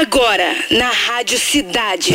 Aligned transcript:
Agora, 0.00 0.54
na 0.70 0.90
Rádio 0.90 1.36
Cidade. 1.40 2.14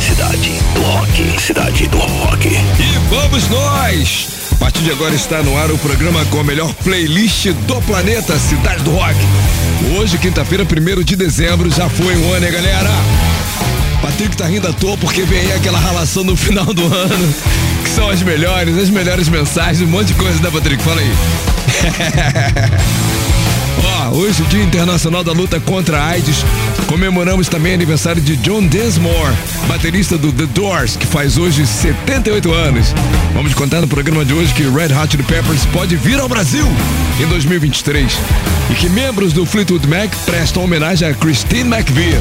Cidade 0.00 0.50
do 0.74 0.80
Rock. 0.80 1.40
Cidade 1.40 1.88
do 1.88 1.98
Rock. 1.98 2.46
E 2.46 3.10
vamos 3.10 3.48
nós! 3.48 4.28
A 4.52 4.54
partir 4.54 4.82
de 4.82 4.92
agora 4.92 5.12
está 5.12 5.42
no 5.42 5.58
ar 5.58 5.72
o 5.72 5.78
programa 5.78 6.24
com 6.26 6.38
a 6.38 6.44
melhor 6.44 6.72
playlist 6.84 7.46
do 7.46 7.82
planeta, 7.82 8.38
Cidade 8.38 8.84
do 8.84 8.92
Rock. 8.92 9.16
Hoje, 9.98 10.18
quinta-feira, 10.18 10.62
1 10.62 11.02
de 11.02 11.16
dezembro, 11.16 11.68
já 11.68 11.88
foi 11.88 12.16
um 12.16 12.32
ano, 12.32 12.46
hein, 12.46 12.52
galera? 12.52 12.90
Patrick 14.00 14.36
tá 14.36 14.46
rindo 14.46 14.68
à 14.68 14.72
toa 14.72 14.96
porque 14.98 15.22
vem 15.22 15.40
aí 15.40 15.52
aquela 15.52 15.80
relação 15.80 16.22
no 16.22 16.36
final 16.36 16.72
do 16.72 16.84
ano, 16.84 17.34
que 17.82 17.90
são 17.90 18.08
as 18.08 18.22
melhores, 18.22 18.78
as 18.78 18.88
melhores 18.88 19.28
mensagens, 19.28 19.80
um 19.80 19.90
monte 19.90 20.08
de 20.08 20.14
coisa, 20.14 20.40
né, 20.40 20.48
Patrick? 20.48 20.80
Fala 20.80 21.00
aí. 21.00 21.10
Ó, 23.84 24.16
hoje, 24.16 24.42
Dia 24.44 24.62
Internacional 24.62 25.22
da 25.22 25.32
Luta 25.32 25.60
contra 25.60 25.98
a 25.98 26.06
AIDS, 26.06 26.44
comemoramos 26.86 27.48
também 27.48 27.74
aniversário 27.74 28.20
de 28.22 28.36
John 28.36 28.66
Densmore, 28.66 29.34
baterista 29.68 30.16
do 30.16 30.32
The 30.32 30.46
Doors, 30.46 30.96
que 30.96 31.06
faz 31.06 31.36
hoje 31.36 31.66
78 31.66 32.52
anos. 32.52 32.94
Vamos 33.34 33.54
contar 33.54 33.80
no 33.80 33.88
programa 33.88 34.24
de 34.24 34.32
hoje 34.32 34.54
que 34.54 34.62
Red 34.62 34.94
Hot 34.94 35.10
Chili 35.10 35.22
Peppers 35.22 35.64
pode 35.66 35.96
vir 35.96 36.18
ao 36.18 36.28
Brasil 36.28 36.66
em 37.20 37.26
2023 37.26 38.12
e 38.70 38.74
que 38.74 38.88
membros 38.88 39.32
do 39.32 39.44
Fleetwood 39.44 39.86
Mac 39.86 40.10
prestam 40.24 40.64
homenagem 40.64 41.08
a 41.08 41.14
Christine 41.14 41.74
McVie. 41.74 42.18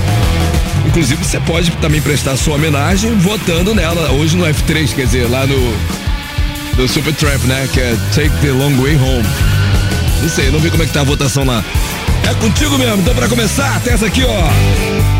Inclusive, 0.86 1.24
você 1.24 1.40
pode 1.40 1.72
também 1.78 2.02
prestar 2.02 2.38
sua 2.38 2.56
homenagem 2.56 3.18
votando 3.18 3.74
nela 3.74 4.12
hoje 4.12 4.38
no 4.38 4.46
F3, 4.46 4.94
quer 4.94 5.06
dizer, 5.06 5.30
lá 5.30 5.46
no 5.48 6.06
do 6.76 6.88
Supertramp, 6.88 7.44
né? 7.46 7.68
Que 7.72 7.80
é 7.80 7.96
Take 8.14 8.36
the 8.42 8.52
Long 8.52 8.76
Way 8.76 8.96
Home. 8.98 9.55
Não 10.26 10.32
sei, 10.32 10.50
não 10.50 10.60
vi 10.60 10.72
como 10.72 10.82
é 10.82 10.88
que 10.88 10.92
tá 10.92 11.02
a 11.02 11.04
votação 11.04 11.46
lá. 11.46 11.64
É 12.28 12.34
contigo 12.34 12.80
mesmo, 12.80 13.00
então 13.00 13.14
pra 13.14 13.30
começar, 13.30 13.80
tem 13.82 13.94
essa 13.94 14.08
aqui, 14.08 14.24
ó. 14.26 15.15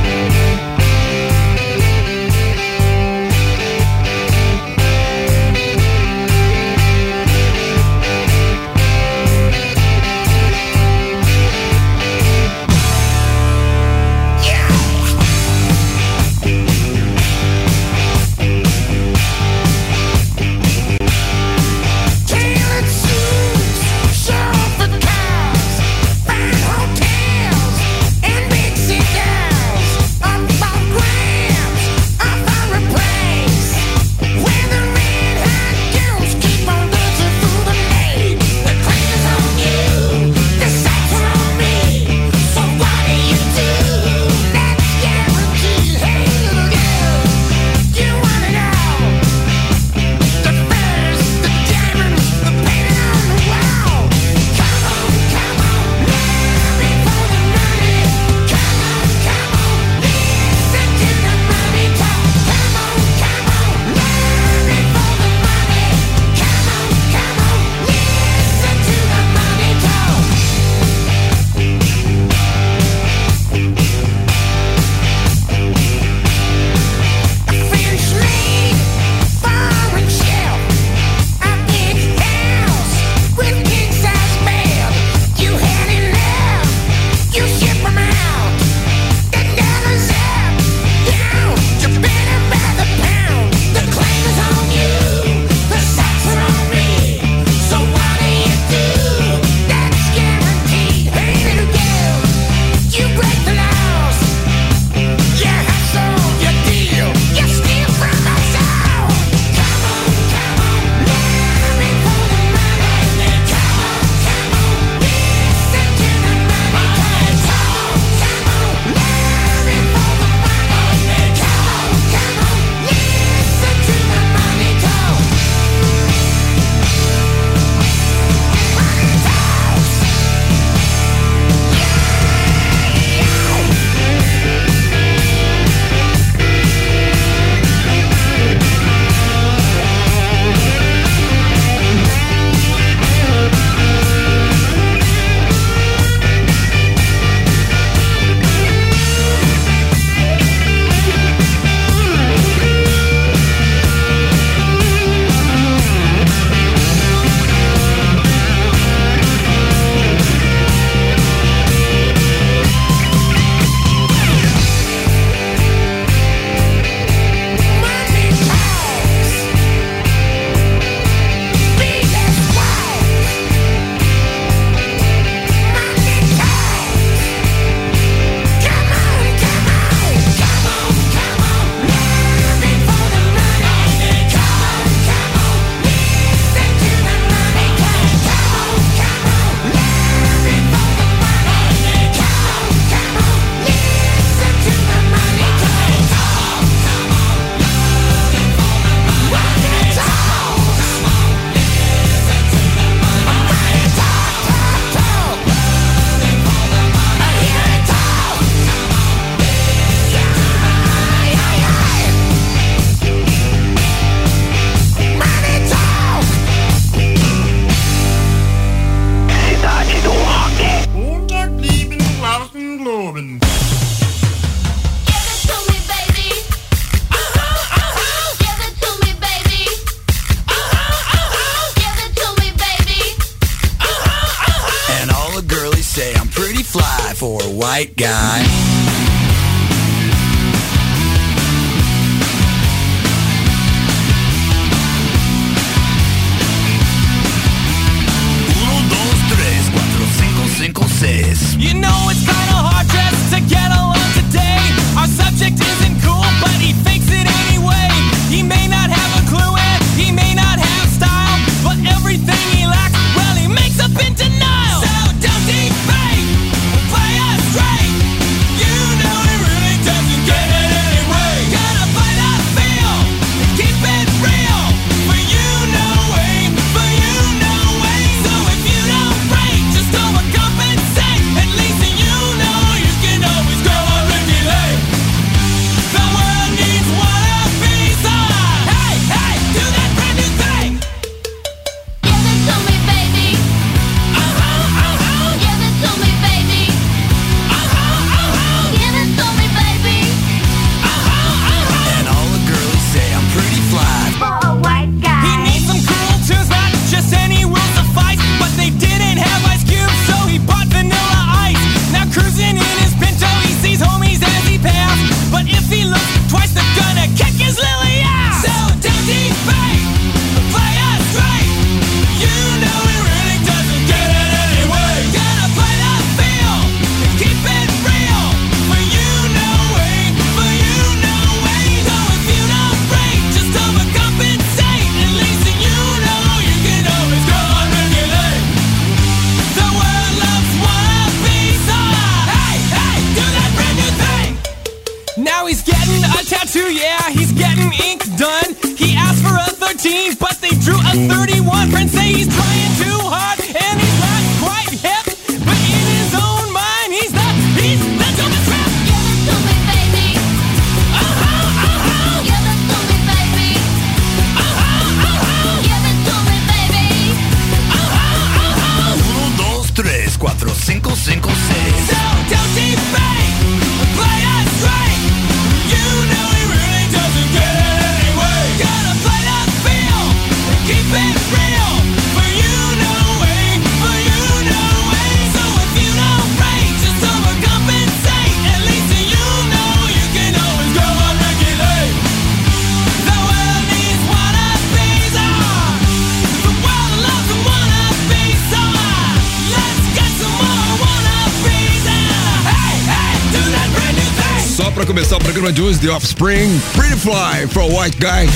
Pra 404.76 404.86
começar 404.86 405.16
o 405.16 405.20
programa 405.20 405.54
de 405.54 405.62
hoje, 405.62 405.80
The 405.80 405.90
Offspring, 405.90 406.62
Pretty 406.76 406.98
Fly 406.98 407.48
for 407.50 407.64
White 407.64 407.98
Guy. 407.98 408.30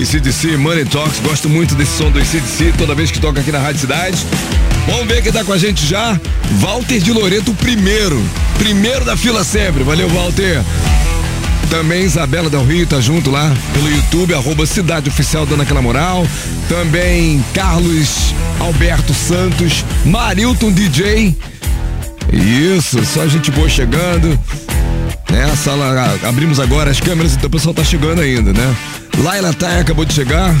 ACDC, 0.00 0.56
Money 0.56 0.86
Talks, 0.86 1.20
gosto 1.20 1.50
muito 1.50 1.74
desse 1.74 1.98
som 1.98 2.10
do 2.10 2.18
ACDC 2.18 2.72
toda 2.78 2.94
vez 2.94 3.10
que 3.10 3.20
toca 3.20 3.40
aqui 3.40 3.52
na 3.52 3.58
Rádio 3.58 3.82
Cidade. 3.82 4.16
Vamos 4.86 5.06
ver 5.06 5.22
quem 5.22 5.30
tá 5.30 5.44
com 5.44 5.52
a 5.52 5.58
gente 5.58 5.86
já. 5.86 6.18
Walter 6.60 6.98
de 6.98 7.12
Loreto, 7.12 7.52
primeiro. 7.52 8.24
Primeiro 8.58 9.04
da 9.04 9.18
fila 9.18 9.44
sempre. 9.44 9.84
Valeu, 9.84 10.08
Walter. 10.08 10.62
Também 11.68 12.04
Isabela 12.04 12.48
Del 12.48 12.64
Rio 12.64 12.86
tá 12.86 12.98
junto 12.98 13.30
lá 13.30 13.52
pelo 13.74 13.88
YouTube, 13.90 14.32
arroba 14.32 14.64
Cidade 14.64 15.10
Oficial 15.10 15.44
dando 15.44 15.60
aquela 15.60 15.82
moral. 15.82 16.26
Também 16.70 17.44
Carlos 17.52 18.34
Alberto 18.58 19.12
Santos, 19.12 19.84
Marilton 20.06 20.72
DJ. 20.72 21.36
Isso, 22.32 23.04
só 23.04 23.26
gente 23.26 23.50
boa 23.50 23.68
chegando. 23.68 24.38
Né, 25.40 25.46
a 25.50 25.56
sala, 25.56 26.18
a- 26.22 26.28
abrimos 26.28 26.60
agora 26.60 26.90
as 26.90 27.00
câmeras, 27.00 27.32
então 27.32 27.46
o 27.46 27.50
pessoal 27.50 27.72
tá 27.72 27.82
chegando 27.82 28.20
ainda, 28.20 28.52
né? 28.52 28.76
Laila 29.22 29.54
Thay 29.54 29.80
acabou 29.80 30.04
de 30.04 30.12
chegar. 30.12 30.54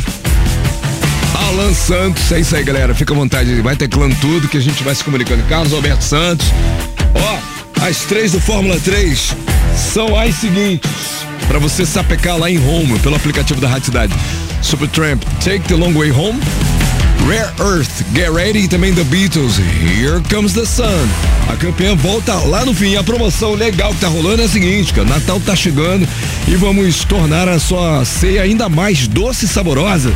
Alan 1.34 1.74
Santos, 1.74 2.32
é 2.32 2.40
isso 2.40 2.56
aí, 2.56 2.64
galera. 2.64 2.94
Fica 2.94 3.12
à 3.12 3.16
vontade, 3.16 3.60
vai 3.60 3.76
teclando 3.76 4.16
tudo 4.22 4.48
que 4.48 4.56
a 4.56 4.60
gente 4.60 4.82
vai 4.82 4.94
se 4.94 5.04
comunicando. 5.04 5.42
Carlos 5.50 5.74
Alberto 5.74 6.02
Santos. 6.02 6.46
Ó, 7.14 7.84
as 7.86 7.98
três 8.06 8.32
do 8.32 8.40
Fórmula 8.40 8.80
3 8.80 9.34
são 9.76 10.18
as 10.18 10.34
seguintes. 10.36 10.90
Pra 11.46 11.58
você 11.58 11.84
sapecar 11.84 12.38
lá 12.38 12.50
em 12.50 12.56
Home, 12.58 12.98
pelo 13.00 13.16
aplicativo 13.16 13.60
da 13.60 13.68
Rádio 13.68 13.84
Cidade. 13.86 14.14
Supertramp, 14.62 15.22
Take 15.44 15.60
the 15.68 15.74
Long 15.74 15.92
Way 15.92 16.10
Home. 16.12 16.40
Rare 17.26 17.52
Earth, 17.60 18.04
Get 18.14 18.30
Ready 18.30 18.60
e 18.60 18.68
também 18.68 18.94
The 18.94 19.04
Beatles, 19.04 19.58
Here 19.58 20.20
Comes 20.32 20.52
the 20.54 20.64
Sun. 20.64 21.06
A 21.48 21.56
campeã 21.56 21.94
volta 21.94 22.34
lá 22.34 22.64
no 22.64 22.74
fim. 22.74 22.96
A 22.96 23.02
promoção 23.02 23.54
legal 23.54 23.92
que 23.94 24.00
tá 24.00 24.08
rolando 24.08 24.42
é 24.42 24.44
a 24.44 24.48
seguinte, 24.48 24.92
cara, 24.92 25.08
Natal 25.08 25.40
tá 25.40 25.54
chegando 25.54 26.06
e 26.48 26.54
vamos 26.56 27.04
tornar 27.04 27.48
a 27.48 27.58
sua 27.58 28.04
ceia 28.04 28.42
ainda 28.42 28.68
mais 28.68 29.06
doce 29.06 29.44
e 29.44 29.48
saborosa. 29.48 30.12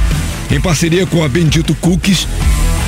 Em 0.51 0.61
parceria 0.61 1.07
com 1.07 1.25
a 1.25 1.29
Bendito 1.29 1.75
Cookies, 1.77 2.27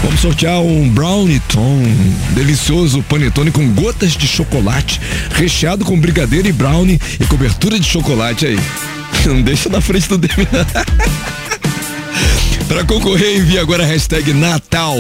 vamos 0.02 0.20
sortear 0.20 0.60
um 0.60 0.88
Brownie 0.88 1.40
Tom, 1.48 1.82
delicioso 2.30 3.02
panetone 3.02 3.50
com 3.50 3.68
gotas 3.70 4.12
de 4.12 4.26
chocolate, 4.26 5.00
recheado 5.34 5.84
com 5.84 5.98
brigadeiro 5.98 6.48
e 6.48 6.52
brownie 6.52 7.00
e 7.18 7.24
cobertura 7.26 7.78
de 7.78 7.86
chocolate 7.86 8.46
aí. 8.46 8.58
Não 9.26 9.42
deixa 9.42 9.68
na 9.68 9.80
frente 9.80 10.08
do 10.08 10.18
Demi. 10.18 10.46
Para 12.68 12.84
concorrer, 12.84 13.38
envie 13.38 13.58
agora 13.58 13.84
a 13.84 13.86
hashtag 13.86 14.32
Natal 14.32 14.96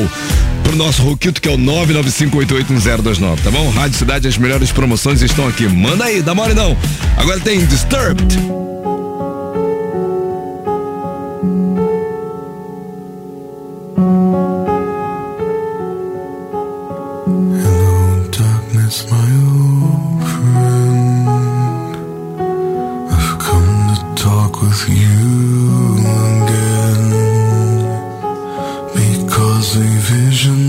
pro 0.62 0.76
nosso 0.76 1.02
Roquito, 1.02 1.40
que 1.40 1.48
é 1.48 1.52
o 1.52 1.58
995881029, 1.58 3.40
tá 3.42 3.50
bom? 3.50 3.70
Rádio 3.70 3.98
Cidade, 3.98 4.28
as 4.28 4.36
melhores 4.36 4.72
promoções 4.72 5.22
estão 5.22 5.46
aqui. 5.46 5.68
Manda 5.68 6.04
aí, 6.04 6.22
dá 6.22 6.34
mole 6.34 6.54
não. 6.54 6.76
Agora 7.16 7.40
tem 7.40 7.64
Disturbed. 7.66 8.75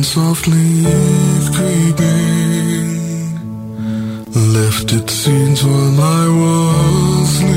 Softly 0.08 0.86
creeping 1.54 1.98
left 4.54 4.94
its 4.94 5.14
seeds 5.14 5.64
while 5.66 6.02
I 6.02 6.28
was 6.42 7.30
sleeping. 7.38 7.57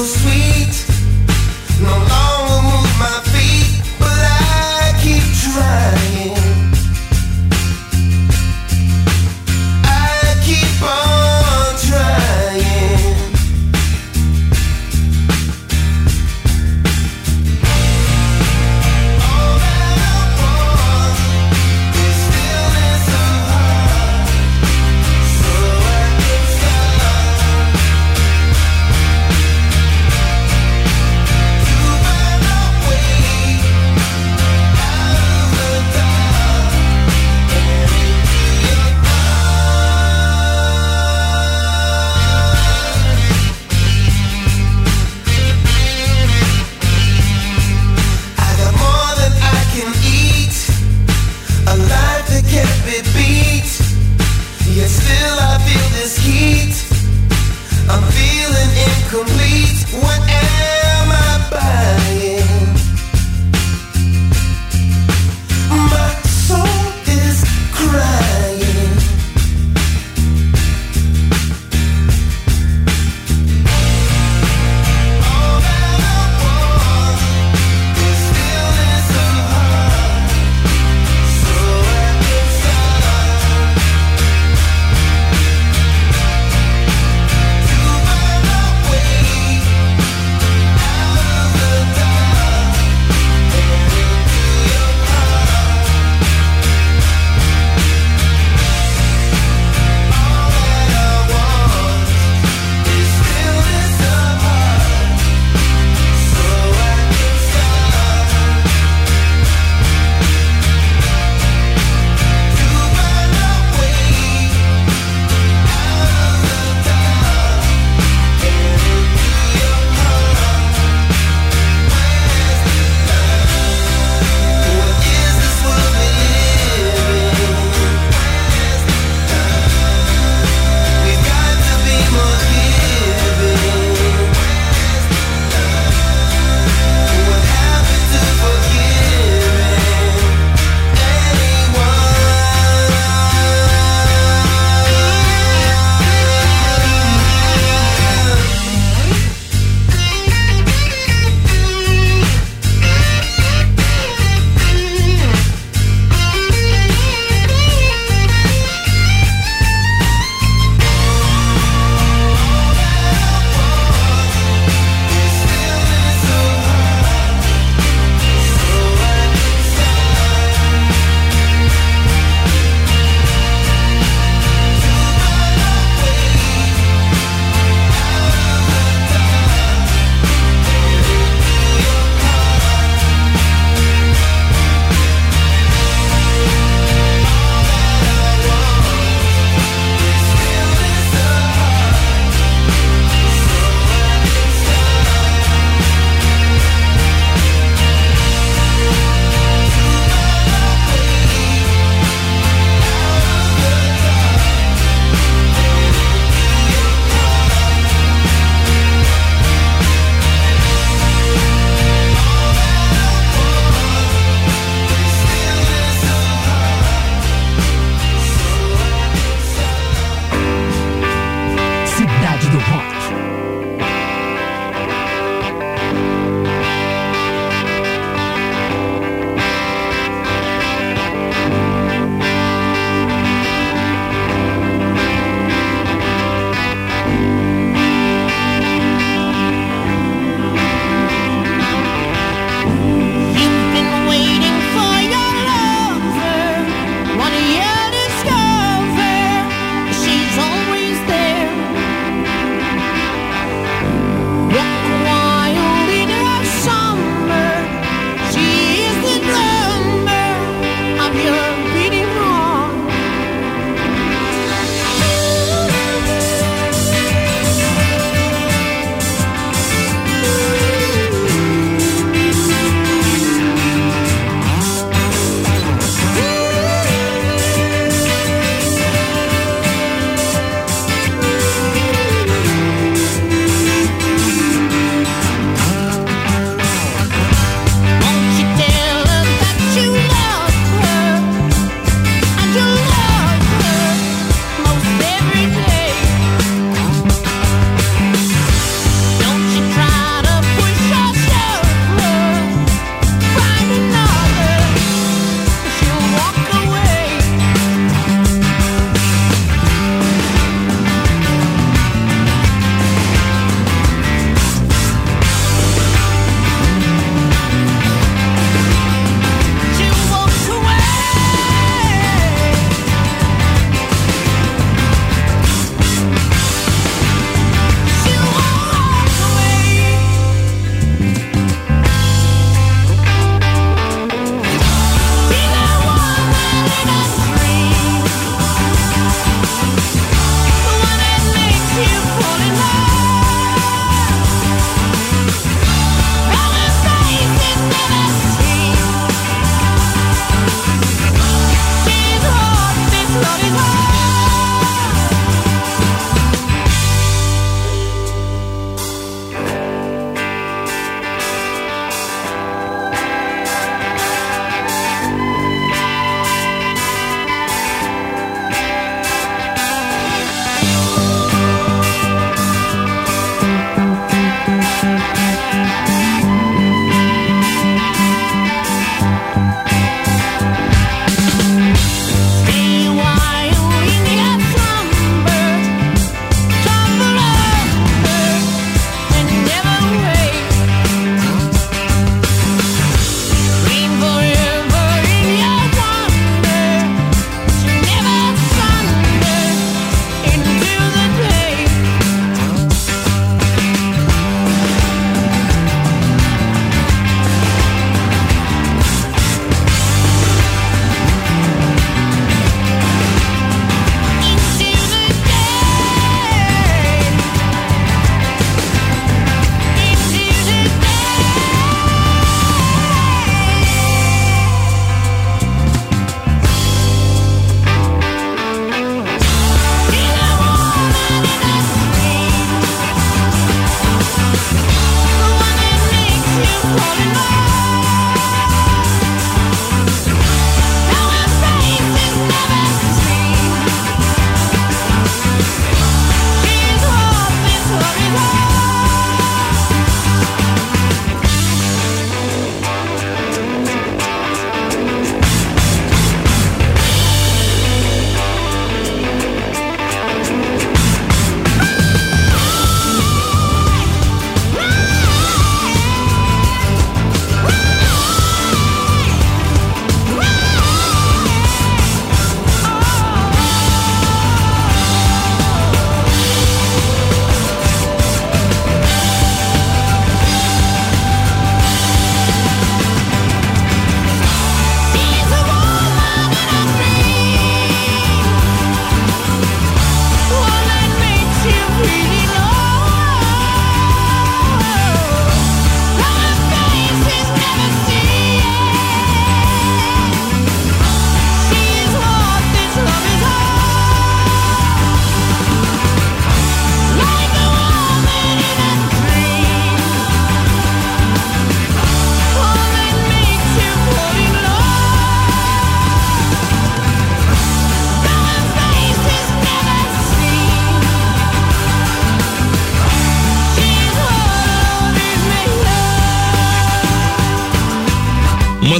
so 0.00 0.06
sweet. 0.06 0.39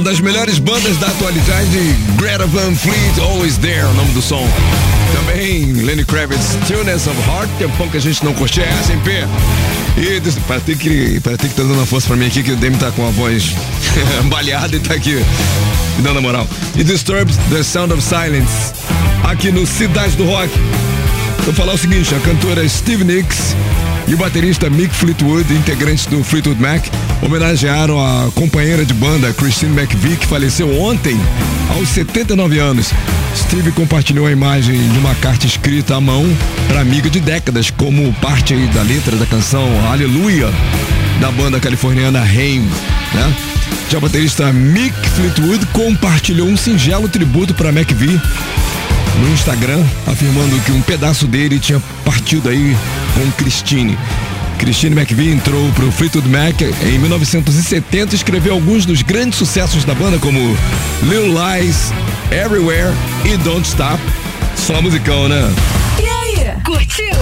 Uma 0.01 0.09
das 0.09 0.19
melhores 0.19 0.57
bandas 0.57 0.97
da 0.97 1.05
atualidade, 1.05 1.77
Greta 2.17 2.47
Van 2.47 2.73
Fleet, 2.73 3.19
Always 3.19 3.55
There, 3.57 3.85
o 3.85 3.93
nome 3.93 4.11
do 4.13 4.21
som. 4.21 4.43
Também 5.13 5.73
Lenny 5.73 6.03
Kravitz, 6.03 6.57
Tunes 6.67 7.05
of 7.05 7.15
Heart, 7.29 7.51
é 7.61 7.67
bom 7.67 7.87
que 7.87 7.97
a 7.97 7.99
gente 7.99 8.25
não 8.25 8.33
curte 8.33 8.61
essa, 8.61 8.91
hein, 8.93 8.99
P? 9.03 9.11
E 10.01 10.19
para 10.47 10.59
ter 10.59 10.75
que, 10.75 11.19
para 11.19 11.37
ter 11.37 11.49
que 11.49 11.53
tá 11.53 11.61
dando 11.61 11.75
uma 11.75 11.85
força 11.85 12.07
pra 12.07 12.17
mim 12.17 12.25
aqui, 12.25 12.41
que 12.41 12.51
o 12.51 12.55
Demi 12.55 12.77
tá 12.77 12.89
com 12.89 13.07
a 13.07 13.11
voz 13.11 13.53
baleada 14.25 14.75
e 14.75 14.79
tá 14.79 14.95
aqui 14.95 15.23
me 15.97 16.01
dando 16.01 16.17
a 16.17 16.21
moral. 16.21 16.47
E 16.75 16.83
Disturbed, 16.83 17.37
The 17.51 17.61
Sound 17.61 17.93
of 17.93 18.01
Silence, 18.01 18.73
aqui 19.23 19.51
no 19.51 19.67
Cidade 19.67 20.15
do 20.15 20.25
Rock. 20.25 20.51
Vou 21.45 21.53
falar 21.53 21.73
o 21.73 21.77
seguinte, 21.77 22.15
a 22.15 22.19
cantora 22.21 22.67
Steve 22.67 23.03
Nicks 23.03 23.55
e 24.07 24.15
o 24.15 24.17
baterista 24.17 24.67
Mick 24.67 24.95
Fleetwood, 24.95 25.53
integrantes 25.53 26.07
do 26.07 26.23
Fleetwood 26.23 26.59
Mac, 26.59 26.87
homenagearam 27.21 27.99
a 27.99 28.31
companheira 28.31 28.83
de 28.83 28.93
banda 28.93 29.33
Christine 29.33 29.79
McVie, 29.79 30.17
que 30.17 30.25
faleceu 30.25 30.81
ontem, 30.81 31.19
aos 31.69 31.89
79 31.89 32.59
anos. 32.59 32.91
Steve 33.35 33.71
compartilhou 33.71 34.25
a 34.25 34.31
imagem 34.31 34.89
de 34.89 34.97
uma 34.97 35.15
carta 35.15 35.45
escrita 35.45 35.95
à 35.95 36.01
mão 36.01 36.25
para 36.67 36.81
amiga 36.81 37.09
de 37.09 37.19
décadas, 37.19 37.69
como 37.69 38.11
parte 38.15 38.55
da 38.67 38.81
letra 38.81 39.15
da 39.15 39.25
canção 39.25 39.67
Aleluia, 39.89 40.49
da 41.19 41.31
banda 41.31 41.59
californiana 41.59 42.21
Haim, 42.21 42.61
né? 43.13 43.35
Já 43.89 43.97
o 43.97 44.01
baterista 44.01 44.51
Mick 44.51 44.95
Fleetwood 45.09 45.65
compartilhou 45.67 46.47
um 46.47 46.57
singelo 46.57 47.07
tributo 47.07 47.53
para 47.53 47.69
McVie 47.69 48.19
no 49.19 49.33
Instagram, 49.33 49.83
afirmando 50.07 50.59
que 50.61 50.71
um 50.71 50.81
pedaço 50.81 51.27
dele 51.27 51.59
tinha 51.59 51.81
partido 52.03 52.49
aí 52.49 52.75
com 53.13 53.31
Christine. 53.33 53.97
Christine 54.61 54.95
McVie 54.95 55.31
entrou 55.31 55.71
pro 55.71 55.91
Fleetwood 55.91 56.29
Mac 56.29 56.61
em 56.61 56.99
1970 56.99 58.13
e 58.13 58.15
escreveu 58.15 58.53
alguns 58.53 58.85
dos 58.85 59.01
grandes 59.01 59.39
sucessos 59.39 59.83
da 59.83 59.95
banda, 59.95 60.19
como 60.19 60.39
Little 61.01 61.33
Lies, 61.33 61.91
Everywhere 62.29 62.93
e 63.25 63.35
Don't 63.37 63.67
Stop. 63.67 63.99
Só 64.55 64.79
musicão, 64.79 65.27
né? 65.27 65.41
E 65.99 66.05
aí? 66.05 66.61
Curtiu? 66.63 67.15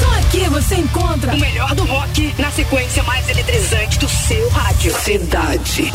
Só 0.00 0.18
aqui 0.18 0.46
você 0.50 0.74
encontra 0.74 1.34
O 1.34 1.40
melhor 1.40 1.74
do 1.74 1.84
rock 1.84 2.34
na 2.38 2.50
sequência 2.50 3.02
mais 3.04 3.26
eletrizante 3.26 3.98
do 3.98 4.06
seu 4.06 4.50
rádio. 4.50 4.94
Cidade. 5.00 5.90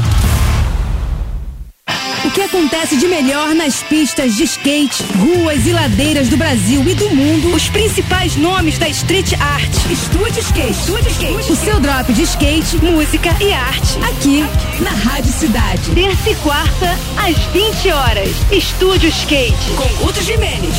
Que 2.38 2.44
acontece 2.44 2.96
de 2.98 3.08
melhor 3.08 3.56
nas 3.56 3.82
pistas 3.82 4.36
de 4.36 4.44
skate, 4.44 5.02
ruas 5.18 5.66
e 5.66 5.74
ladeiras 5.74 6.30
do 6.30 6.38
Brasil 6.38 6.88
e 6.88 6.94
do 6.94 7.10
mundo. 7.10 7.52
Os 7.56 7.68
principais 7.68 8.36
nomes 8.36 8.78
da 8.78 8.88
street 8.90 9.34
art. 9.40 9.74
Estúdio 9.90 10.40
Skate. 10.44 10.70
Estúdio 10.70 11.10
Skate. 11.10 11.52
O 11.52 11.56
seu 11.56 11.80
drop 11.80 12.14
de 12.14 12.22
skate 12.22 12.78
Música 12.78 13.36
e 13.42 13.52
arte. 13.52 13.98
aqui 14.04 14.46
na 14.84 14.92
Rádio 14.92 15.34
Cidade. 15.34 15.82
Terça 15.96 16.30
e 16.30 16.36
quarta, 16.36 16.96
às 17.18 17.36
20 17.54 17.90
horas. 17.90 18.30
Estúdio 18.52 19.10
Skate. 19.10 19.72
Com 19.76 20.06
Guto 20.06 20.22
Jimenez. 20.22 20.76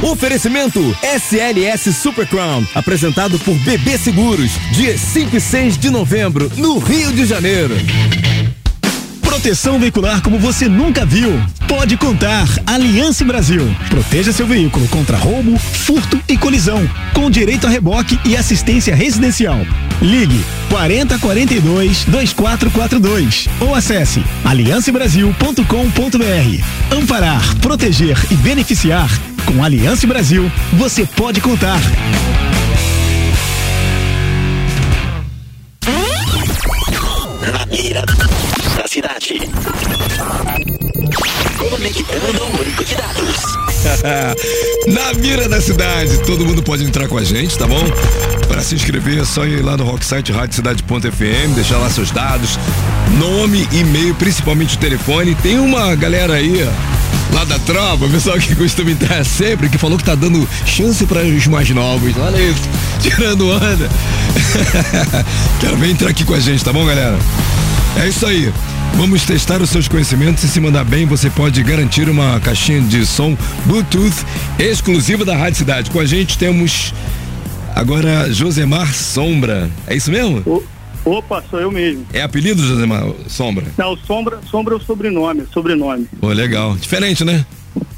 Oferecimento 0.00 0.80
SLS 1.02 1.92
Super 1.92 2.26
Crown, 2.26 2.66
apresentado 2.74 3.38
por 3.40 3.54
BB 3.58 3.98
Seguros, 3.98 4.52
dias 4.72 5.02
5 5.02 5.36
e 5.36 5.40
6 5.40 5.76
de 5.76 5.90
novembro, 5.90 6.50
no 6.56 6.78
Rio 6.78 7.12
de 7.12 7.26
Janeiro. 7.26 7.74
Proteção 9.38 9.78
veicular 9.78 10.20
como 10.20 10.36
você 10.36 10.68
nunca 10.68 11.06
viu. 11.06 11.40
Pode 11.68 11.96
contar. 11.96 12.48
Aliança 12.66 13.24
Brasil. 13.24 13.72
Proteja 13.88 14.32
seu 14.32 14.48
veículo 14.48 14.88
contra 14.88 15.16
roubo, 15.16 15.56
furto 15.56 16.20
e 16.28 16.36
colisão. 16.36 16.80
Com 17.14 17.30
direito 17.30 17.64
a 17.64 17.70
reboque 17.70 18.18
e 18.24 18.36
assistência 18.36 18.96
residencial. 18.96 19.60
Ligue 20.02 20.44
4042 20.68 22.04
2442 22.06 23.48
ou 23.60 23.76
acesse 23.76 24.24
aliancebrasil.com.br. 24.44 26.96
Amparar, 26.96 27.56
proteger 27.58 28.18
e 28.32 28.34
beneficiar. 28.34 29.08
Com 29.46 29.62
Aliança 29.62 30.04
Brasil, 30.04 30.50
você 30.72 31.06
pode 31.06 31.40
contar. 31.40 31.78
Na 37.52 37.66
mira 37.66 38.04
Conectando 41.56 42.44
o 42.44 42.84
de 42.84 42.94
dados. 42.96 43.58
Na 44.92 45.14
mira 45.14 45.48
da 45.48 45.60
cidade, 45.60 46.18
todo 46.26 46.44
mundo 46.44 46.64
pode 46.64 46.82
entrar 46.82 47.06
com 47.06 47.16
a 47.16 47.22
gente, 47.22 47.56
tá 47.56 47.64
bom? 47.64 47.84
Para 48.48 48.60
se 48.60 48.74
inscrever 48.74 49.20
é 49.20 49.24
só 49.24 49.46
ir 49.46 49.62
lá 49.62 49.76
no 49.76 49.84
Rocksite 49.84 50.32
Radiocidade.fm, 50.32 51.54
deixar 51.54 51.78
lá 51.78 51.88
seus 51.88 52.10
dados, 52.10 52.58
nome, 53.20 53.68
e-mail, 53.70 54.16
principalmente 54.16 54.74
o 54.74 54.78
telefone. 54.78 55.36
Tem 55.36 55.60
uma 55.60 55.94
galera 55.94 56.34
aí, 56.34 56.68
lá 57.32 57.44
da 57.44 57.58
tropa, 57.60 58.04
o 58.04 58.10
pessoal 58.10 58.36
que 58.38 58.56
costuma 58.56 58.90
entrar 58.90 59.24
sempre, 59.24 59.68
que 59.68 59.78
falou 59.78 59.96
que 59.96 60.04
tá 60.04 60.16
dando 60.16 60.48
chance 60.66 61.06
para 61.06 61.22
os 61.22 61.46
mais 61.46 61.70
novos. 61.70 62.16
Olha 62.16 62.38
isso, 62.38 62.68
tirando 63.00 63.48
onda. 63.48 63.88
Quero 65.60 65.76
ver 65.76 65.90
entrar 65.90 66.10
aqui 66.10 66.24
com 66.24 66.34
a 66.34 66.40
gente, 66.40 66.64
tá 66.64 66.72
bom, 66.72 66.84
galera? 66.84 67.16
É 67.96 68.08
isso 68.08 68.26
aí. 68.26 68.52
Vamos 68.98 69.24
testar 69.24 69.62
os 69.62 69.70
seus 69.70 69.86
conhecimentos 69.86 70.42
e 70.42 70.48
se 70.48 70.58
mandar 70.60 70.82
bem, 70.84 71.06
você 71.06 71.30
pode 71.30 71.62
garantir 71.62 72.08
uma 72.08 72.40
caixinha 72.40 72.80
de 72.80 73.06
som 73.06 73.36
Bluetooth 73.64 74.24
exclusiva 74.58 75.24
da 75.24 75.36
Rádio 75.36 75.58
Cidade. 75.58 75.90
Com 75.90 76.00
a 76.00 76.04
gente 76.04 76.36
temos 76.36 76.92
agora 77.76 78.30
Josemar 78.32 78.92
Sombra. 78.92 79.70
É 79.86 79.94
isso 79.96 80.10
mesmo? 80.10 80.42
O- 80.44 80.64
Opa, 81.04 81.42
sou 81.48 81.60
eu 81.60 81.70
mesmo. 81.70 82.04
É 82.12 82.22
apelido 82.22 82.60
Josemar 82.66 83.04
Sombra? 83.28 83.64
Não, 83.78 83.96
Sombra, 83.96 84.40
Sombra 84.50 84.74
é 84.74 84.76
o 84.76 84.80
sobrenome, 84.80 85.44
sobrenome. 85.54 86.06
Pô, 86.20 86.28
legal. 86.28 86.74
Diferente, 86.76 87.24
né? 87.24 87.46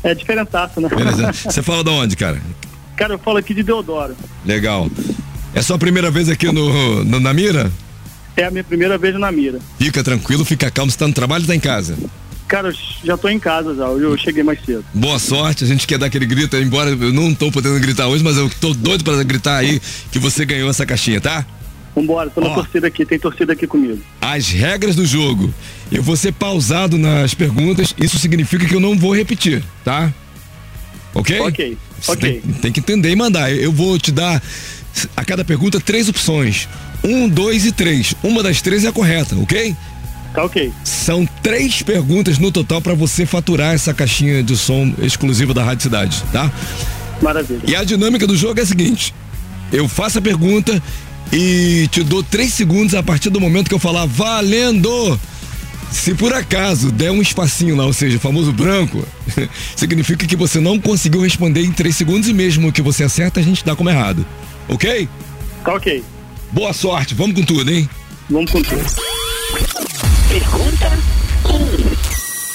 É 0.04 0.14
diferentaço, 0.14 0.80
né? 0.82 0.88
Beleza. 0.88 1.32
Você 1.32 1.62
fala 1.62 1.82
de 1.82 1.90
onde, 1.90 2.14
cara? 2.14 2.40
Cara, 2.94 3.14
eu 3.14 3.18
falo 3.18 3.38
aqui 3.38 3.54
de 3.54 3.62
Deodoro. 3.62 4.14
Legal. 4.44 4.88
É 5.54 5.62
sua 5.62 5.78
primeira 5.78 6.10
vez 6.10 6.28
aqui 6.28 6.46
no, 6.52 7.02
no- 7.04 7.18
na 7.20 7.32
mira? 7.32 7.72
É 8.40 8.46
a 8.46 8.50
minha 8.50 8.64
primeira 8.64 8.96
vez 8.96 9.14
na 9.18 9.31
mira. 9.31 9.59
Fica 9.79 10.03
tranquilo, 10.03 10.46
fica 10.46 10.70
calmo. 10.70 10.90
Você 10.90 10.96
tá 10.96 11.07
no 11.07 11.12
trabalho 11.12 11.42
ou 11.42 11.48
tá 11.48 11.55
em 11.55 11.61
casa? 11.61 11.94
Cara, 12.48 12.68
eu 12.68 12.74
já 13.05 13.16
tô 13.16 13.29
em 13.29 13.38
casa 13.38 13.74
já, 13.74 13.85
eu 13.85 14.16
cheguei 14.16 14.42
mais 14.42 14.59
cedo. 14.64 14.83
Boa 14.94 15.18
sorte, 15.18 15.62
a 15.62 15.66
gente 15.66 15.87
quer 15.87 15.98
dar 15.98 16.07
aquele 16.07 16.24
grito, 16.24 16.57
embora 16.57 16.90
eu 16.90 17.12
não 17.12 17.35
tô 17.35 17.53
podendo 17.53 17.79
gritar 17.79 18.09
hoje, 18.09 18.24
mas 18.24 18.38
eu 18.38 18.50
tô 18.61 18.72
doido 18.72 19.05
pra 19.05 19.22
gritar 19.22 19.59
aí 19.59 19.79
que 20.11 20.18
você 20.18 20.44
ganhou 20.46 20.70
essa 20.70 20.87
caixinha, 20.87 21.20
tá? 21.20 21.44
Vambora, 21.94 22.31
tô 22.31 22.40
na 22.40 22.48
Ó. 22.48 22.55
torcida 22.55 22.87
aqui, 22.87 23.05
tem 23.05 23.18
torcida 23.18 23.53
aqui 23.53 23.66
comigo. 23.66 24.00
As 24.22 24.48
regras 24.48 24.96
do 24.96 25.05
jogo. 25.05 25.53
Eu 25.92 26.03
vou 26.03 26.16
ser 26.16 26.33
pausado 26.33 26.96
nas 26.96 27.35
perguntas, 27.35 27.94
isso 27.98 28.18
significa 28.18 28.64
que 28.64 28.74
eu 28.74 28.81
não 28.81 28.98
vou 28.98 29.14
repetir, 29.14 29.62
tá? 29.85 30.12
Ok? 31.12 31.38
Ok, 31.40 31.79
Você 32.00 32.12
ok. 32.12 32.40
Tem, 32.40 32.53
tem 32.55 32.72
que 32.72 32.81
entender 32.81 33.11
e 33.11 33.16
mandar. 33.16 33.53
Eu 33.53 33.70
vou 33.70 33.98
te 33.98 34.11
dar 34.11 34.42
a 35.16 35.24
cada 35.24 35.44
pergunta 35.44 35.79
três 35.79 36.09
opções. 36.09 36.68
Um, 37.02 37.28
dois 37.28 37.64
e 37.64 37.72
três. 37.72 38.14
Uma 38.22 38.42
das 38.42 38.60
três 38.60 38.84
é 38.84 38.88
a 38.88 38.92
correta, 38.92 39.36
ok? 39.36 39.74
Tá 40.34 40.44
ok. 40.44 40.72
São 40.84 41.26
três 41.42 41.82
perguntas 41.82 42.38
no 42.38 42.52
total 42.52 42.80
pra 42.80 42.94
você 42.94 43.26
faturar 43.26 43.74
essa 43.74 43.92
caixinha 43.92 44.42
de 44.42 44.56
som 44.56 44.92
exclusiva 45.02 45.52
da 45.52 45.64
Rádio 45.64 45.84
Cidade, 45.84 46.22
tá? 46.32 46.50
Maravilha. 47.20 47.62
E 47.66 47.74
a 47.74 47.84
dinâmica 47.84 48.26
do 48.26 48.36
jogo 48.36 48.60
é 48.60 48.62
a 48.62 48.66
seguinte: 48.66 49.14
eu 49.72 49.88
faço 49.88 50.18
a 50.18 50.22
pergunta 50.22 50.80
e 51.32 51.88
te 51.90 52.02
dou 52.02 52.22
três 52.22 52.54
segundos 52.54 52.94
a 52.94 53.02
partir 53.02 53.30
do 53.30 53.40
momento 53.40 53.68
que 53.68 53.74
eu 53.74 53.78
falar 53.78 54.06
valendo. 54.06 55.18
Se 55.90 56.14
por 56.14 56.32
acaso 56.32 56.92
der 56.92 57.10
um 57.10 57.20
espacinho 57.20 57.74
lá, 57.74 57.84
ou 57.84 57.92
seja, 57.92 58.16
o 58.16 58.20
famoso 58.20 58.52
branco, 58.52 59.04
significa 59.74 60.24
que 60.24 60.36
você 60.36 60.60
não 60.60 60.78
conseguiu 60.78 61.20
responder 61.20 61.64
em 61.64 61.72
três 61.72 61.96
segundos 61.96 62.28
e 62.28 62.32
mesmo 62.32 62.70
que 62.72 62.80
você 62.80 63.02
acerta, 63.02 63.40
a 63.40 63.42
gente 63.42 63.64
dá 63.64 63.74
como 63.74 63.90
errado. 63.90 64.24
Ok? 64.68 65.08
Tá 65.64 65.74
ok. 65.74 66.04
Boa 66.52 66.72
sorte, 66.72 67.14
vamos 67.14 67.36
com 67.36 67.44
tudo, 67.44 67.70
hein? 67.70 67.88
Vamos 68.28 68.50
com 68.50 68.60
tudo. 68.62 68.84
Pergunta 70.28 70.90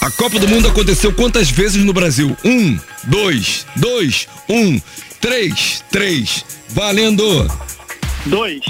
A 0.02 0.12
Copa 0.12 0.40
do 0.40 0.48
Mundo 0.48 0.68
aconteceu 0.68 1.14
quantas 1.14 1.50
vezes 1.50 1.84
no 1.84 1.94
Brasil? 1.94 2.36
Um, 2.44 2.78
dois, 3.06 3.66
dois, 3.76 4.28
um, 4.50 4.80
três, 5.22 5.84
três. 5.92 6.46
Valendo! 6.70 7.48
Dois. 8.26 8.62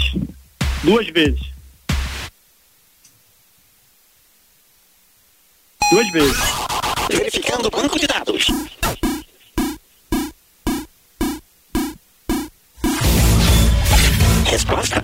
Duas 0.83 1.07
vezes. 1.07 1.41
Duas 5.91 6.11
vezes. 6.11 6.38
verificando 7.09 7.67
o 7.67 7.71
banco 7.71 7.99
de 7.99 8.07
dados. 8.07 8.47
Resposta 14.45 15.03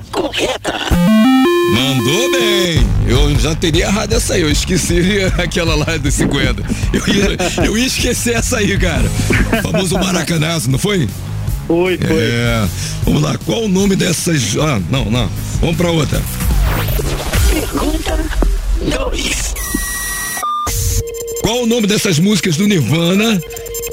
Mandou 1.74 2.32
bem! 2.32 2.86
Eu 3.08 3.40
já 3.40 3.56
teria 3.56 3.86
errado 3.86 4.14
essa 4.14 4.36
aí, 4.36 4.42
eu 4.42 4.52
esqueci 4.52 5.20
aquela 5.38 5.76
lá 5.76 5.98
dos 5.98 6.14
50. 6.14 6.64
Eu 6.94 7.14
ia, 7.14 7.66
eu 7.66 7.78
ia 7.78 7.86
esquecer 7.86 8.36
essa 8.36 8.58
aí, 8.58 8.78
cara. 8.78 9.10
O 9.60 9.72
famoso 9.72 9.96
Maracanazo, 9.96 10.70
não 10.70 10.80
foi? 10.80 11.08
Foi, 11.68 11.98
foi. 11.98 12.24
É. 12.24 12.68
Vamos 13.04 13.22
lá, 13.22 13.38
qual 13.46 13.64
o 13.64 13.68
nome 13.68 13.96
dessas. 13.96 14.58
Ah, 14.58 14.80
não, 14.90 15.06
não. 15.06 15.30
Vamos 15.60 15.78
pra 15.78 15.90
outra. 15.92 16.22
Pergunta 17.50 18.20
dois. 18.90 19.54
Qual 21.42 21.64
o 21.64 21.66
nome 21.66 21.88
dessas 21.88 22.20
músicas 22.20 22.56
do 22.56 22.68
Nirvana 22.68 23.42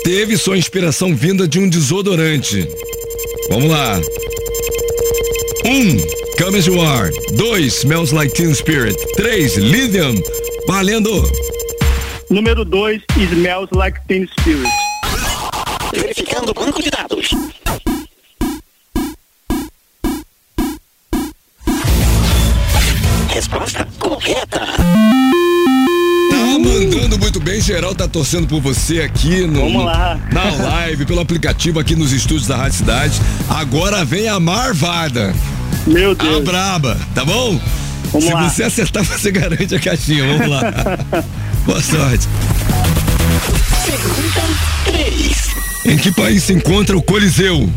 teve 0.04 0.36
sua 0.36 0.58
inspiração 0.58 1.14
vinda 1.14 1.46
de 1.46 1.58
um 1.58 1.68
desodorante? 1.68 2.68
Vamos 3.48 3.70
lá. 3.70 4.00
Um, 5.64 6.17
Come 6.38 6.54
As 6.56 6.66
You 6.66 6.80
Are. 6.80 7.10
Dois, 7.36 7.80
Smells 7.80 8.12
Like 8.12 8.32
Teen 8.32 8.54
Spirit. 8.54 8.96
Três, 9.16 9.56
Lithium. 9.56 10.14
Valendo. 10.68 11.28
Número 12.30 12.64
2, 12.64 13.02
Smells 13.16 13.68
Like 13.72 13.98
Teen 14.06 14.28
Spirit. 14.38 14.70
Verificando 15.92 16.50
o 16.50 16.54
banco 16.54 16.80
de 16.80 16.90
dados. 16.90 17.30
Resposta 23.28 23.86
correta. 23.98 24.60
Tá 24.60 26.58
mandando 26.58 27.18
muito 27.18 27.40
bem, 27.40 27.60
geral 27.60 27.94
tá 27.94 28.06
torcendo 28.06 28.46
por 28.46 28.60
você 28.60 29.02
aqui 29.02 29.46
no, 29.46 29.60
Vamos 29.60 29.84
lá. 29.84 30.20
na 30.32 30.50
live, 30.50 31.04
pelo 31.04 31.20
aplicativo 31.20 31.78
aqui 31.78 31.94
nos 31.96 32.12
estúdios 32.12 32.46
da 32.46 32.56
Rádio 32.56 32.78
Cidade. 32.78 33.20
Agora 33.48 34.04
vem 34.04 34.28
a 34.28 34.38
Marvada. 34.38 35.34
Meu 35.88 36.12
A 36.12 36.14
Deus. 36.14 36.44
braba, 36.44 36.98
tá 37.14 37.24
bom? 37.24 37.60
Vamos 38.12 38.26
Se 38.26 38.32
lá. 38.32 38.48
você 38.48 38.62
acertar, 38.62 39.04
você 39.04 39.30
garante 39.30 39.74
a 39.74 39.80
caixinha. 39.80 40.24
Vamos 40.26 40.48
lá. 40.48 40.62
Boa 41.66 41.82
sorte. 41.82 42.26
Pergunta 43.84 44.42
três. 44.84 45.48
Em 45.84 45.96
que 45.96 46.12
país 46.12 46.42
se 46.44 46.52
encontra 46.52 46.96
o 46.96 47.02
Coliseu? 47.02 47.68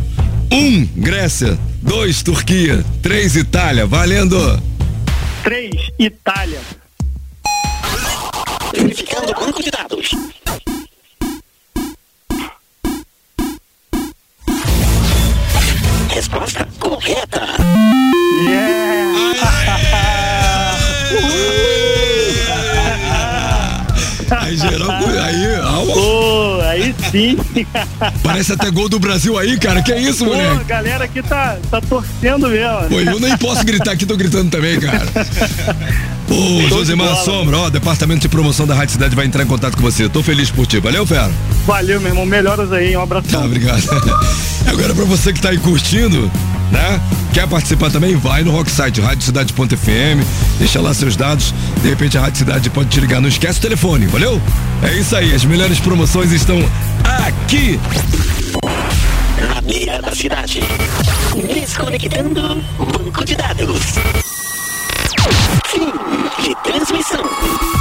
Um, 0.51 0.85
Grécia. 0.97 1.57
Dois, 1.81 2.21
Turquia. 2.21 2.83
Três, 3.01 3.35
Itália. 3.35 3.85
Valendo. 3.85 4.61
3, 5.43 5.71
Itália. 5.97 6.59
Verificando 8.73 9.31
o 9.31 9.39
banco 9.45 9.63
de 9.63 9.71
dados. 9.71 10.09
Resposta 16.13 16.67
correta. 16.77 17.41
Aí, 24.29 24.57
geral, 24.57 24.91
aí, 24.91 25.55
alma. 25.55 26.50
Aí 26.71 26.95
sim. 27.11 27.37
Parece 28.23 28.53
até 28.53 28.69
gol 28.71 28.87
do 28.87 28.99
Brasil 28.99 29.37
aí, 29.37 29.57
cara. 29.59 29.81
Que 29.81 29.91
é 29.91 29.99
isso, 30.01 30.25
Pô, 30.25 30.33
a 30.33 30.35
moleque? 30.37 30.63
galera 30.65 31.03
aqui 31.05 31.21
tá, 31.21 31.57
tá 31.69 31.81
torcendo 31.81 32.47
mesmo. 32.49 32.89
Pô, 32.89 32.99
eu 32.99 33.19
nem 33.19 33.37
posso 33.37 33.63
gritar 33.65 33.91
aqui, 33.91 34.05
tô 34.05 34.15
gritando 34.15 34.49
também, 34.49 34.79
cara. 34.79 35.05
Ô, 36.29 36.69
Josemar. 36.69 37.15
Sombra, 37.17 37.57
ó, 37.57 37.69
departamento 37.69 38.21
de 38.21 38.29
promoção 38.29 38.65
da 38.65 38.73
Rádio 38.73 38.93
Cidade 38.93 39.15
vai 39.15 39.25
entrar 39.25 39.43
em 39.43 39.47
contato 39.47 39.75
com 39.75 39.81
você. 39.81 40.07
Tô 40.07 40.23
feliz 40.23 40.49
por 40.49 40.65
ti. 40.65 40.79
Valeu, 40.79 41.05
Fera? 41.05 41.29
Valeu, 41.65 41.99
meu 41.99 42.09
irmão. 42.11 42.25
Melhoras 42.25 42.71
aí. 42.71 42.95
Um 42.95 42.99
Tá, 42.99 43.03
abração. 43.03 43.45
obrigado. 43.45 43.83
Agora 44.67 44.93
pra 44.95 45.05
você 45.05 45.33
que 45.33 45.41
tá 45.41 45.49
aí 45.49 45.57
curtindo, 45.57 46.31
né? 46.71 47.01
Quer 47.33 47.47
participar 47.47 47.91
também? 47.91 48.15
Vai 48.15 48.43
no 48.43 48.51
Rocksite, 48.51 49.01
radiocidade.fm, 49.01 50.23
deixa 50.57 50.81
lá 50.81 50.93
seus 50.93 51.15
dados. 51.15 51.53
De 51.81 51.89
repente 51.89 52.17
a 52.17 52.21
Rádio 52.21 52.39
Cidade 52.39 52.69
pode 52.69 52.89
te 52.89 52.99
ligar. 52.99 53.21
Não 53.21 53.29
esquece 53.29 53.59
o 53.59 53.61
telefone, 53.61 54.07
valeu? 54.07 54.41
É 54.81 54.93
isso 54.93 55.15
aí, 55.15 55.33
as 55.33 55.45
melhores 55.45 55.79
promoções 55.79 56.31
estão 56.31 56.57
aqui. 57.03 57.79
Na 59.41 60.01
da 60.01 60.15
cidade. 60.15 60.61
Desconectando 61.53 62.63
banco 62.77 63.25
de 63.25 63.35
dados. 63.35 63.95
Fim 65.67 65.91
de 66.43 66.55
transmissão. 66.63 67.80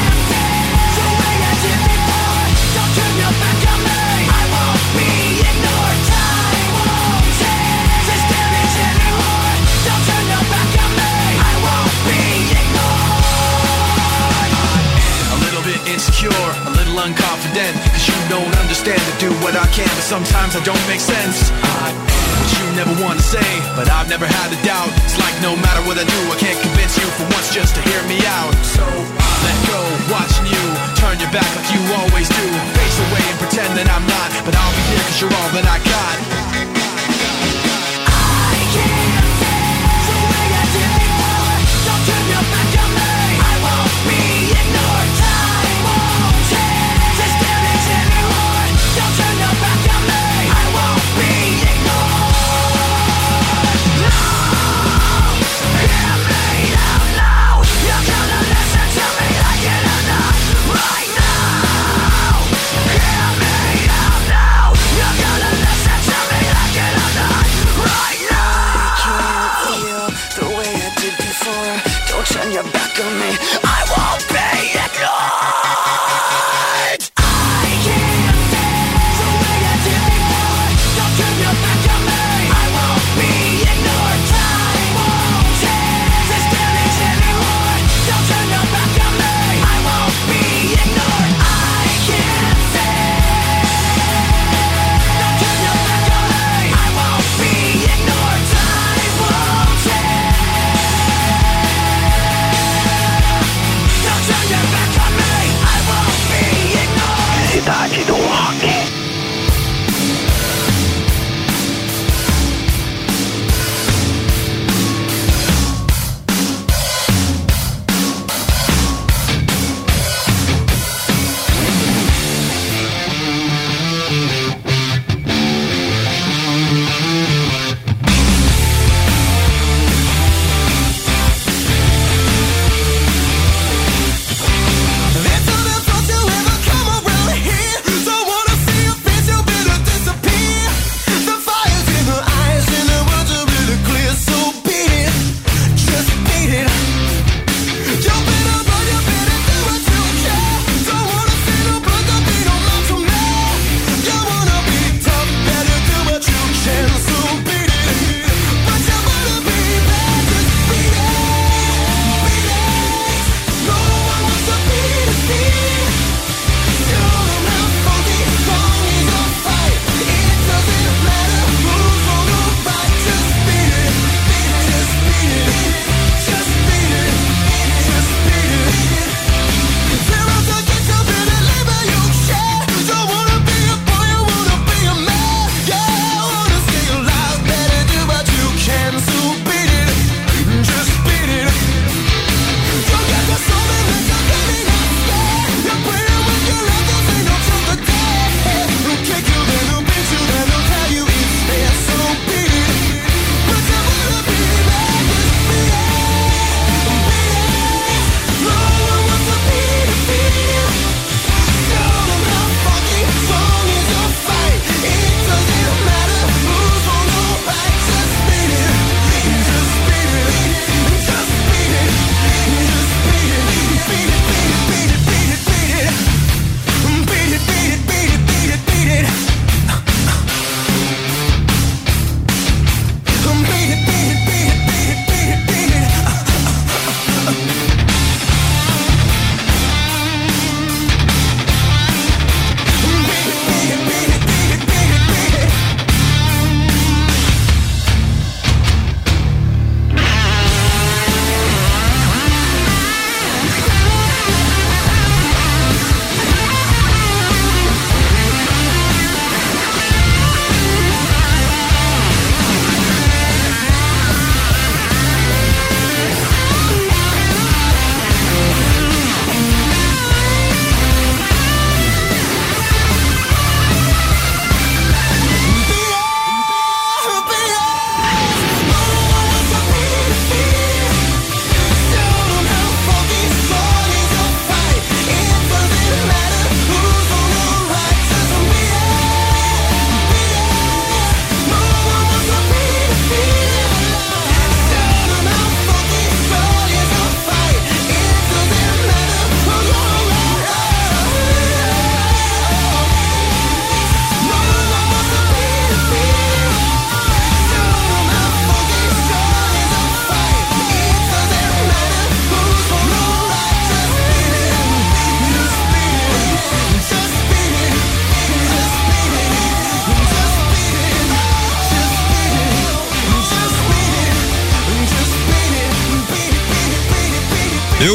insecure, 16.01 16.49
a 16.65 16.71
little 16.73 16.97
unconfident, 16.97 17.77
cause 17.93 18.09
you 18.09 18.17
don't 18.25 18.49
understand 18.57 18.97
to 18.97 19.13
do 19.21 19.29
what 19.45 19.53
I 19.53 19.69
can, 19.69 19.85
but 19.85 20.01
sometimes 20.01 20.57
I 20.57 20.61
don't 20.65 20.81
make 20.89 20.97
sense. 20.97 21.53
I 21.61 21.93
what 21.93 22.49
you 22.57 22.65
never 22.73 22.95
want 23.05 23.21
to 23.21 23.25
say, 23.25 23.45
but 23.77 23.85
I've 23.85 24.09
never 24.09 24.25
had 24.25 24.49
a 24.49 24.57
doubt. 24.65 24.89
It's 25.05 25.21
like 25.21 25.37
no 25.45 25.53
matter 25.61 25.85
what 25.85 26.01
I 26.01 26.05
do, 26.09 26.19
I 26.33 26.37
can't 26.41 26.57
convince 26.57 26.97
you 26.97 27.05
for 27.21 27.29
once 27.29 27.53
just 27.53 27.77
to 27.77 27.81
hear 27.85 28.01
me 28.09 28.17
out. 28.25 28.49
So 28.65 28.81
I 28.81 29.29
let 29.45 29.57
go, 29.69 29.81
watching 30.09 30.49
you 30.49 30.65
turn 30.97 31.21
your 31.21 31.29
back 31.29 31.45
like 31.53 31.69
you 31.69 31.81
always 31.93 32.25
do. 32.33 32.45
Face 32.49 32.97
away 33.05 33.21
and 33.21 33.37
pretend 33.37 33.71
that 33.77 33.85
I'm 33.85 34.05
not, 34.09 34.29
but 34.41 34.57
I'll 34.57 34.73
be 34.73 34.83
here 34.97 35.05
cause 35.05 35.21
you're 35.21 35.35
all 35.37 35.49
that 35.53 35.69
I 35.69 35.77
got. 35.85 36.50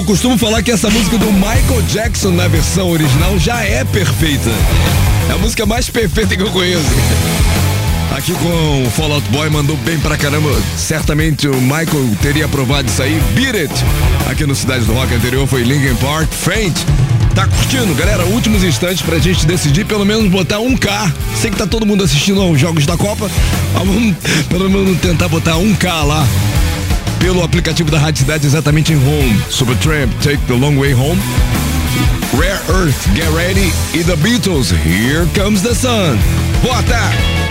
Costumo 0.06 0.38
falar 0.38 0.62
que 0.62 0.70
essa 0.70 0.88
música 0.88 1.18
do 1.18 1.32
Michael 1.32 1.82
Jackson 1.88 2.30
na 2.30 2.46
versão 2.46 2.88
original 2.88 3.36
já 3.40 3.60
é 3.64 3.84
perfeita. 3.84 4.50
É 5.28 5.32
a 5.32 5.38
música 5.38 5.66
mais 5.66 5.90
perfeita 5.90 6.36
que 6.36 6.42
eu 6.42 6.50
conheço. 6.50 6.86
Aqui 8.16 8.32
com 8.34 8.86
o 8.86 8.90
Fallout 8.92 9.28
Boy 9.30 9.50
mandou 9.50 9.76
bem 9.78 9.98
pra 9.98 10.16
caramba. 10.16 10.48
Certamente 10.76 11.48
o 11.48 11.60
Michael 11.60 12.16
teria 12.22 12.44
aprovado 12.44 12.88
isso 12.88 13.02
aí. 13.02 13.20
Beat 13.34 13.56
It. 13.56 13.74
Aqui 14.30 14.46
no 14.46 14.54
Cidade 14.54 14.84
do 14.84 14.92
Rock 14.94 15.12
anterior 15.12 15.44
foi 15.48 15.64
Linkin 15.64 15.96
Park. 15.96 16.30
Faint. 16.30 16.76
Tá 17.34 17.48
curtindo, 17.48 17.92
galera? 17.96 18.24
Últimos 18.26 18.62
instantes 18.62 19.02
pra 19.02 19.18
gente 19.18 19.44
decidir 19.44 19.84
pelo 19.86 20.06
menos 20.06 20.30
botar 20.30 20.60
um 20.60 20.76
K. 20.76 21.12
Sei 21.34 21.50
que 21.50 21.56
tá 21.56 21.66
todo 21.66 21.84
mundo 21.84 22.04
assistindo 22.04 22.40
aos 22.40 22.60
Jogos 22.60 22.86
da 22.86 22.96
Copa. 22.96 23.28
Mas 23.74 23.84
vamos 23.84 24.14
pelo 24.48 24.70
menos 24.70 25.00
tentar 25.00 25.26
botar 25.26 25.56
um 25.56 25.74
K 25.74 26.04
lá. 26.04 26.24
Pelo 27.26 27.42
aplicativo 27.42 27.90
da 27.90 27.98
Rádio 27.98 28.20
Cidade, 28.20 28.46
exatamente 28.46 28.92
em 28.92 28.96
Home. 28.98 29.36
Supertramp, 29.50 30.12
Take 30.22 30.38
the 30.46 30.52
Long 30.52 30.78
Way 30.78 30.94
Home. 30.94 31.20
Rare 32.38 32.60
Earth, 32.68 33.08
Get 33.16 33.28
Ready 33.34 33.72
e 33.92 34.04
The 34.04 34.14
Beatles, 34.14 34.70
Here 34.70 35.26
Comes 35.34 35.60
the 35.60 35.74
Sun. 35.74 36.20
Bota! 36.62 37.36
My 37.40 37.45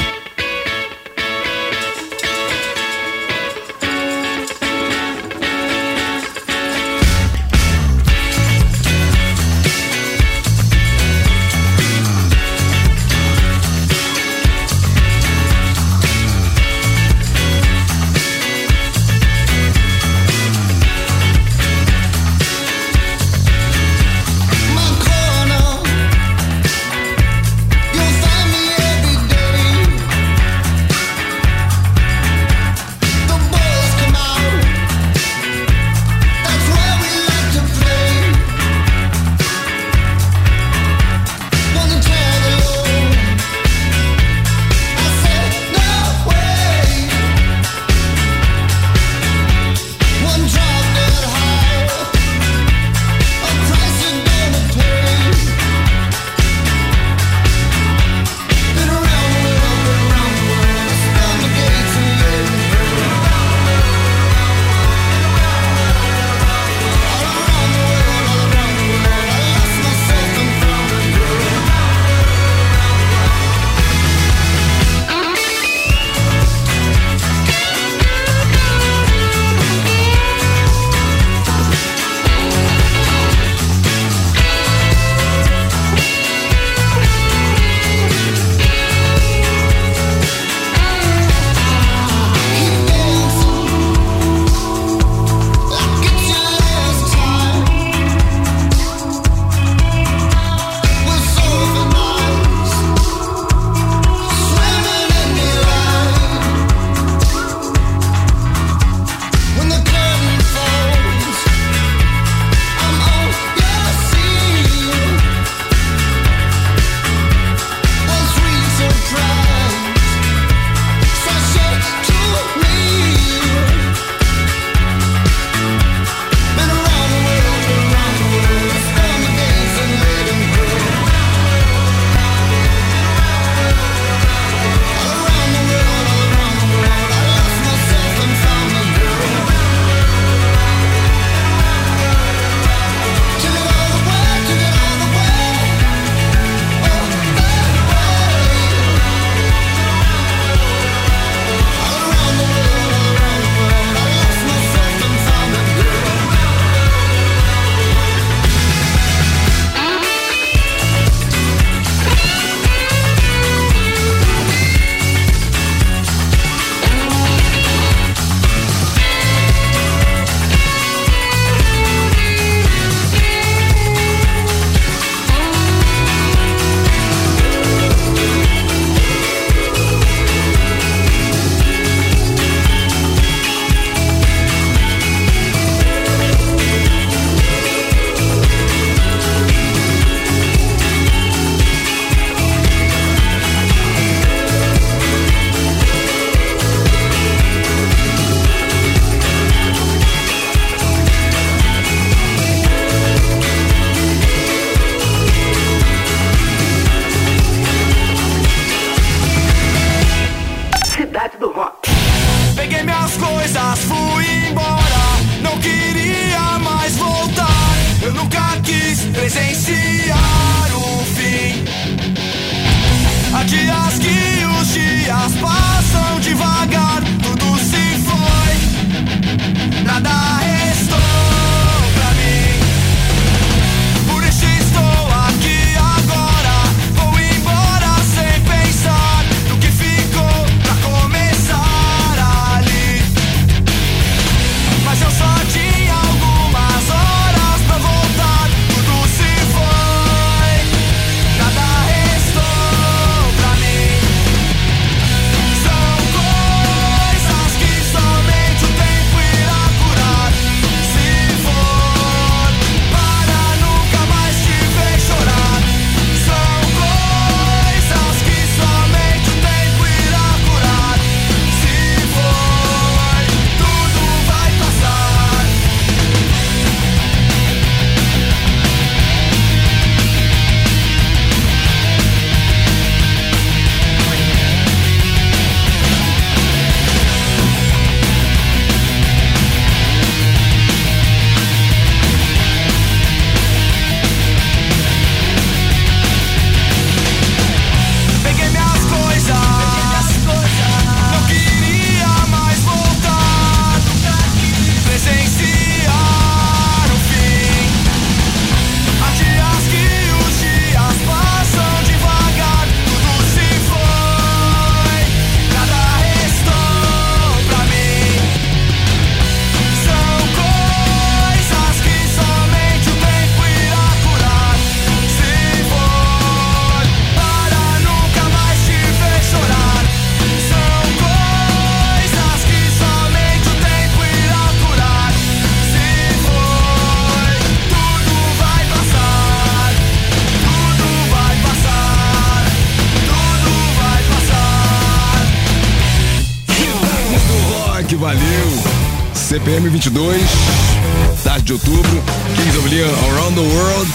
de 351.45 351.53
outubro, 351.53 352.03
Kings 352.35 352.57
of 352.57 352.67
Leon, 352.67 352.89
Around 353.11 353.35
the 353.35 353.55
World. 353.55 353.93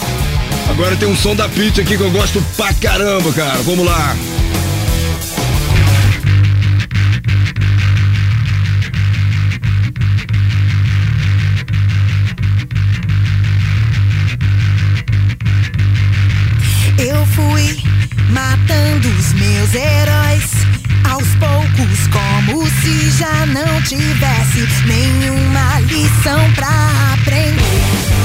Agora 0.71 0.95
tem 0.97 1.09
um 1.09 1.17
som 1.17 1.35
da 1.35 1.49
Pitty 1.49 1.81
aqui 1.81 1.97
que 1.97 2.03
eu 2.03 2.11
gosto 2.13 2.41
pra 2.57 2.73
caramba, 2.75 3.33
cara. 3.33 3.59
Vamos 3.65 3.85
lá. 3.85 4.17
Como 22.51 22.67
se 22.67 23.11
já 23.13 23.47
não 23.47 23.83
tivesse 23.83 24.67
nenhuma 24.87 25.81
lição 25.81 26.53
pra 26.55 27.15
aprender. 27.15 28.21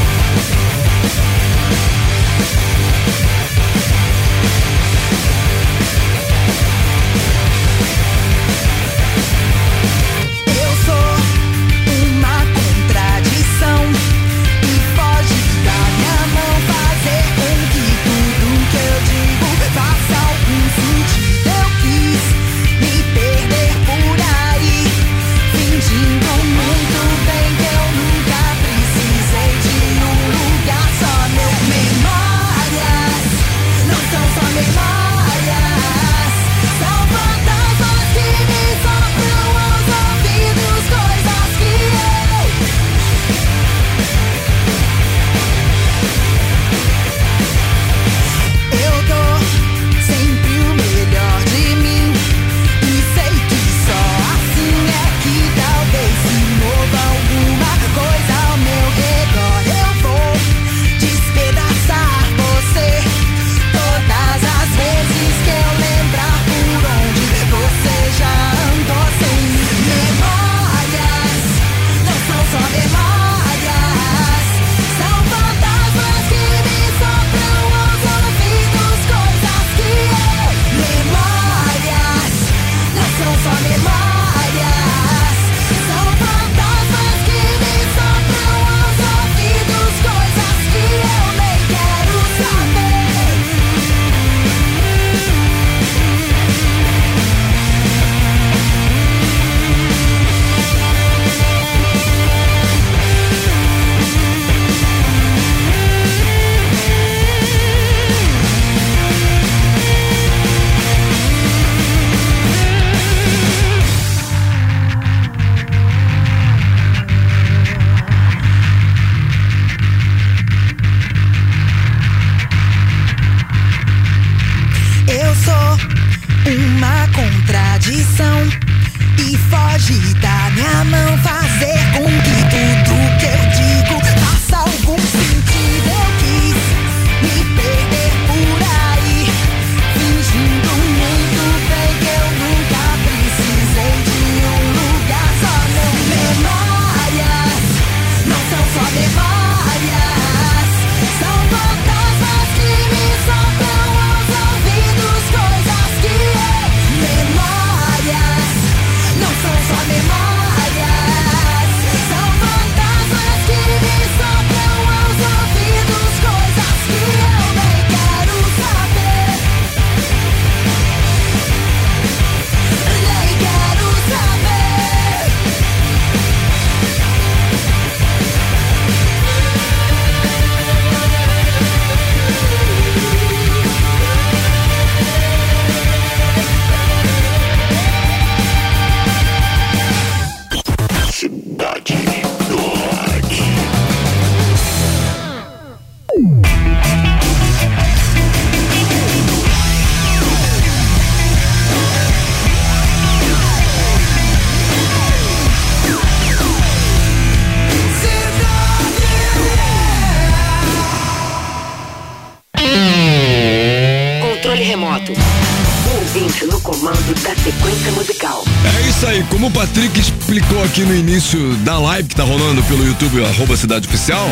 Live 221.96 222.10
que 222.10 222.16
tá 222.16 222.24
rolando 222.24 222.62
pelo 222.64 222.86
YouTube, 222.86 223.24
arroba 223.24 223.56
Cidade 223.56 223.88
Oficial, 223.88 224.28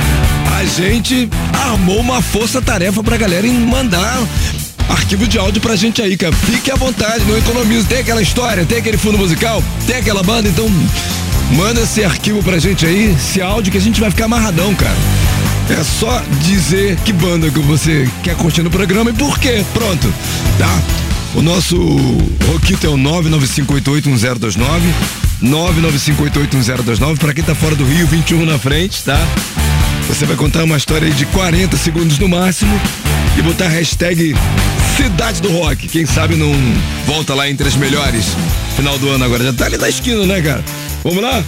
a 0.59 0.65
gente 0.65 1.29
armou 1.53 1.97
uma 2.01 2.21
força-tarefa 2.21 3.01
pra 3.01 3.15
galera 3.15 3.47
em 3.47 3.53
mandar 3.53 4.21
arquivo 4.89 5.25
de 5.25 5.37
áudio 5.37 5.61
pra 5.61 5.77
gente 5.77 6.01
aí, 6.01 6.17
cara. 6.17 6.35
Fique 6.35 6.69
à 6.69 6.75
vontade, 6.75 7.23
não 7.23 7.37
economize. 7.37 7.87
Tem 7.87 7.99
aquela 7.99 8.21
história, 8.21 8.65
tem 8.65 8.79
aquele 8.79 8.97
fundo 8.97 9.17
musical, 9.17 9.63
tem 9.87 9.95
aquela 9.95 10.21
banda, 10.21 10.49
então 10.49 10.69
manda 11.55 11.79
esse 11.79 12.03
arquivo 12.03 12.43
pra 12.43 12.59
gente 12.59 12.85
aí, 12.85 13.15
esse 13.15 13.41
áudio 13.41 13.71
que 13.71 13.77
a 13.77 13.81
gente 13.81 14.01
vai 14.01 14.11
ficar 14.11 14.25
amarradão, 14.25 14.75
cara. 14.75 14.97
É 15.69 15.81
só 15.85 16.21
dizer 16.41 16.97
que 17.05 17.13
banda 17.13 17.49
que 17.49 17.59
você 17.59 18.09
quer 18.23 18.35
curtir 18.35 18.61
no 18.61 18.69
programa 18.69 19.09
e 19.09 19.13
por 19.13 19.39
quê. 19.39 19.63
Pronto, 19.73 20.13
tá? 20.57 20.81
O 21.33 21.41
nosso 21.41 21.77
Roquito 22.45 22.85
é 22.85 22.89
o 22.89 22.97
995881029. 22.97 25.22
995881029. 25.43 27.17
Pra 27.17 27.33
quem 27.33 27.43
tá 27.43 27.53
fora 27.53 27.75
do 27.75 27.83
Rio, 27.85 28.07
21 28.07 28.45
na 28.45 28.57
frente, 28.57 29.03
tá? 29.03 29.19
Você 30.07 30.25
vai 30.25 30.35
contar 30.35 30.63
uma 30.63 30.77
história 30.77 31.09
de 31.09 31.25
40 31.27 31.75
segundos 31.77 32.17
no 32.19 32.27
máximo 32.27 32.79
e 33.37 33.41
botar 33.41 33.65
a 33.65 33.69
hashtag 33.69 34.35
Cidade 34.97 35.41
do 35.41 35.51
Rock. 35.51 35.87
Quem 35.87 36.05
sabe 36.05 36.35
não 36.35 36.53
volta 37.05 37.33
lá 37.33 37.49
entre 37.49 37.67
as 37.67 37.75
melhores 37.75 38.25
final 38.75 38.97
do 38.99 39.09
ano 39.09 39.23
agora. 39.23 39.43
Já 39.43 39.53
tá 39.53 39.65
ali 39.65 39.77
na 39.77 39.89
esquina, 39.89 40.25
né, 40.25 40.41
cara? 40.41 40.63
Vamos 41.03 41.21
lá? 41.21 41.43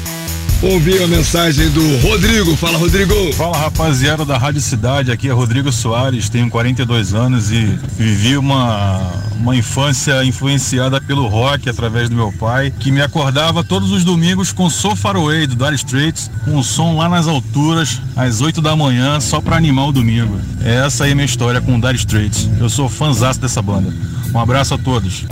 Ouvir 0.61 1.03
a 1.03 1.07
mensagem 1.07 1.69
do 1.69 1.97
Rodrigo. 1.99 2.55
Fala, 2.55 2.77
Rodrigo. 2.77 3.13
Fala, 3.33 3.57
rapaziada 3.57 4.23
da 4.23 4.37
Rádio 4.37 4.61
Cidade. 4.61 5.11
Aqui 5.11 5.27
é 5.27 5.31
Rodrigo 5.31 5.71
Soares, 5.71 6.29
tenho 6.29 6.49
42 6.49 7.13
anos 7.13 7.51
e 7.51 7.77
vivi 7.97 8.37
uma, 8.37 9.11
uma 9.37 9.55
infância 9.55 10.23
influenciada 10.23 10.99
pelo 11.01 11.27
rock 11.27 11.69
através 11.69 12.09
do 12.09 12.15
meu 12.15 12.31
pai, 12.31 12.73
que 12.79 12.91
me 12.91 13.01
acordava 13.01 13.63
todos 13.63 13.91
os 13.91 14.03
domingos 14.03 14.51
com 14.51 14.69
So 14.69 14.95
Far 14.95 15.17
Away, 15.17 15.45
do 15.45 15.55
Dire 15.55 15.75
Straits, 15.75 16.31
com 16.45 16.51
um 16.51 16.63
som 16.63 16.97
lá 16.97 17.09
nas 17.09 17.27
alturas, 17.27 18.01
às 18.15 18.41
8 18.41 18.61
da 18.61 18.75
manhã, 18.75 19.19
só 19.19 19.41
para 19.41 19.57
animar 19.57 19.87
o 19.87 19.91
domingo. 19.91 20.39
É 20.63 20.85
essa 20.85 21.03
aí 21.03 21.09
é 21.09 21.13
a 21.13 21.15
minha 21.15 21.25
história 21.25 21.61
com 21.61 21.75
o 21.75 21.81
Dire 21.81 21.95
Straits. 21.95 22.49
Eu 22.59 22.69
sou 22.69 22.87
fãzaço 22.87 23.39
dessa 23.39 23.61
banda. 23.61 23.93
Um 24.33 24.39
abraço 24.39 24.73
a 24.73 24.77
todos. 24.77 25.25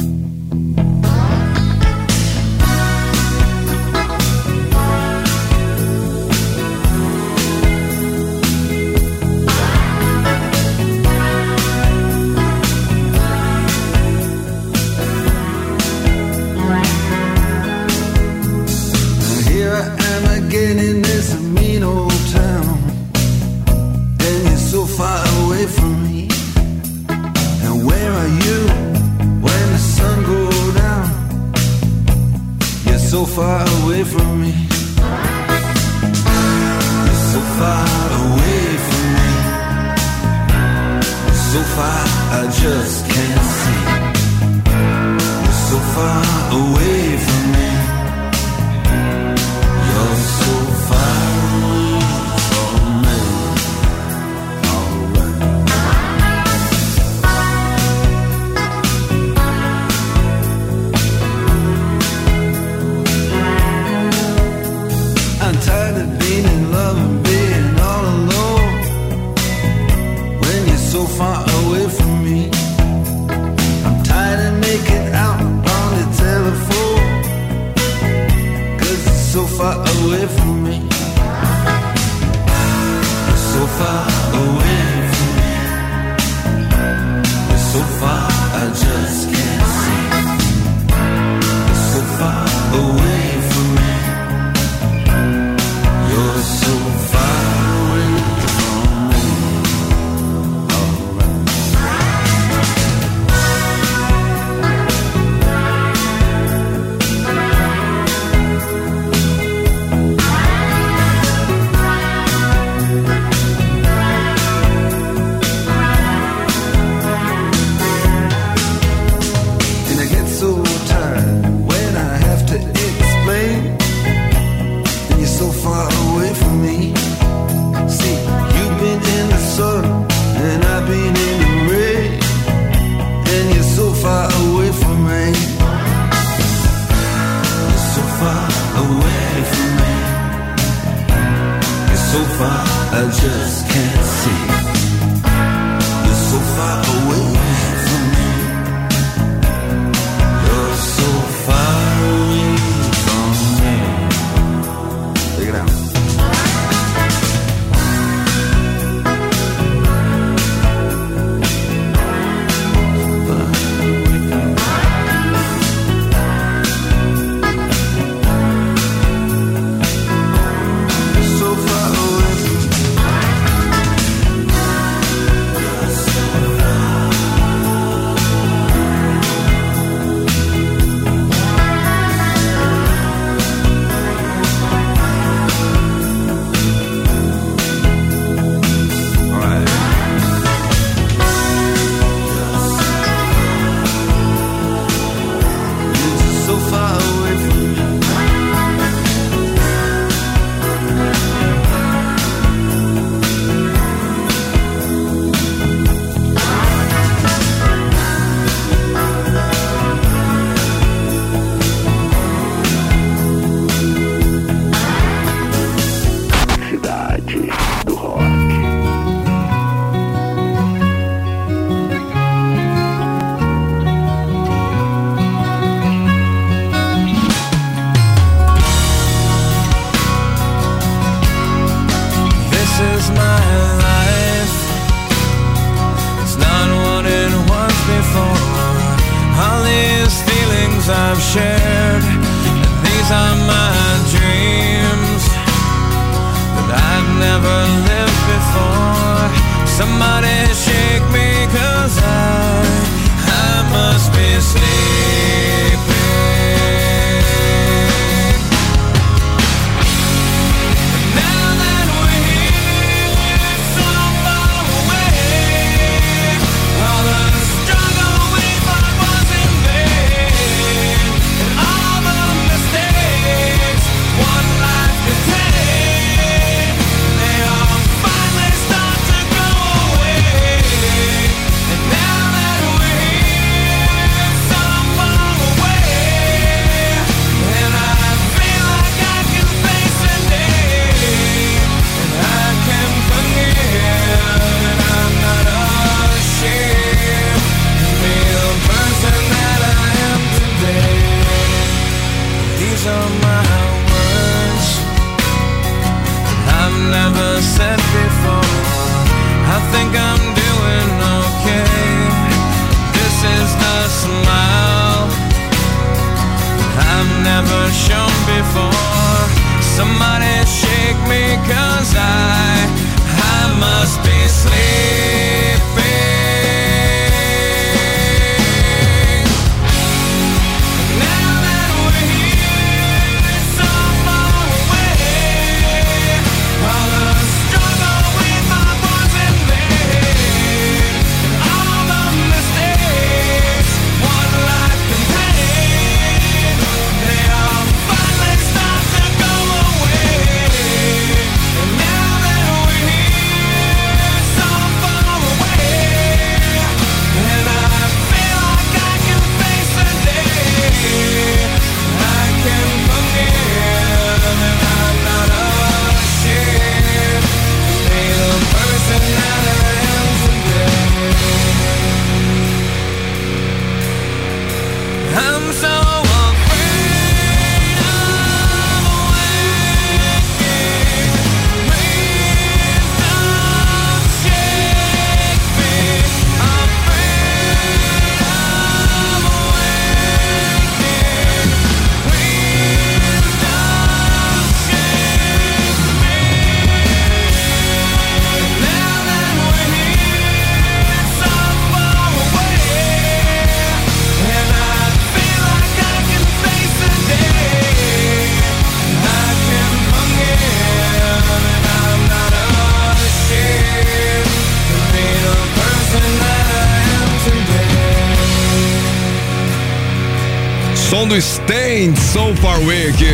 Som 421.04 421.08
do 421.08 421.18
Stand 421.18 421.96
So 422.14 422.34
Far 422.42 422.56
Away 422.58 422.90
aqui 422.90 423.12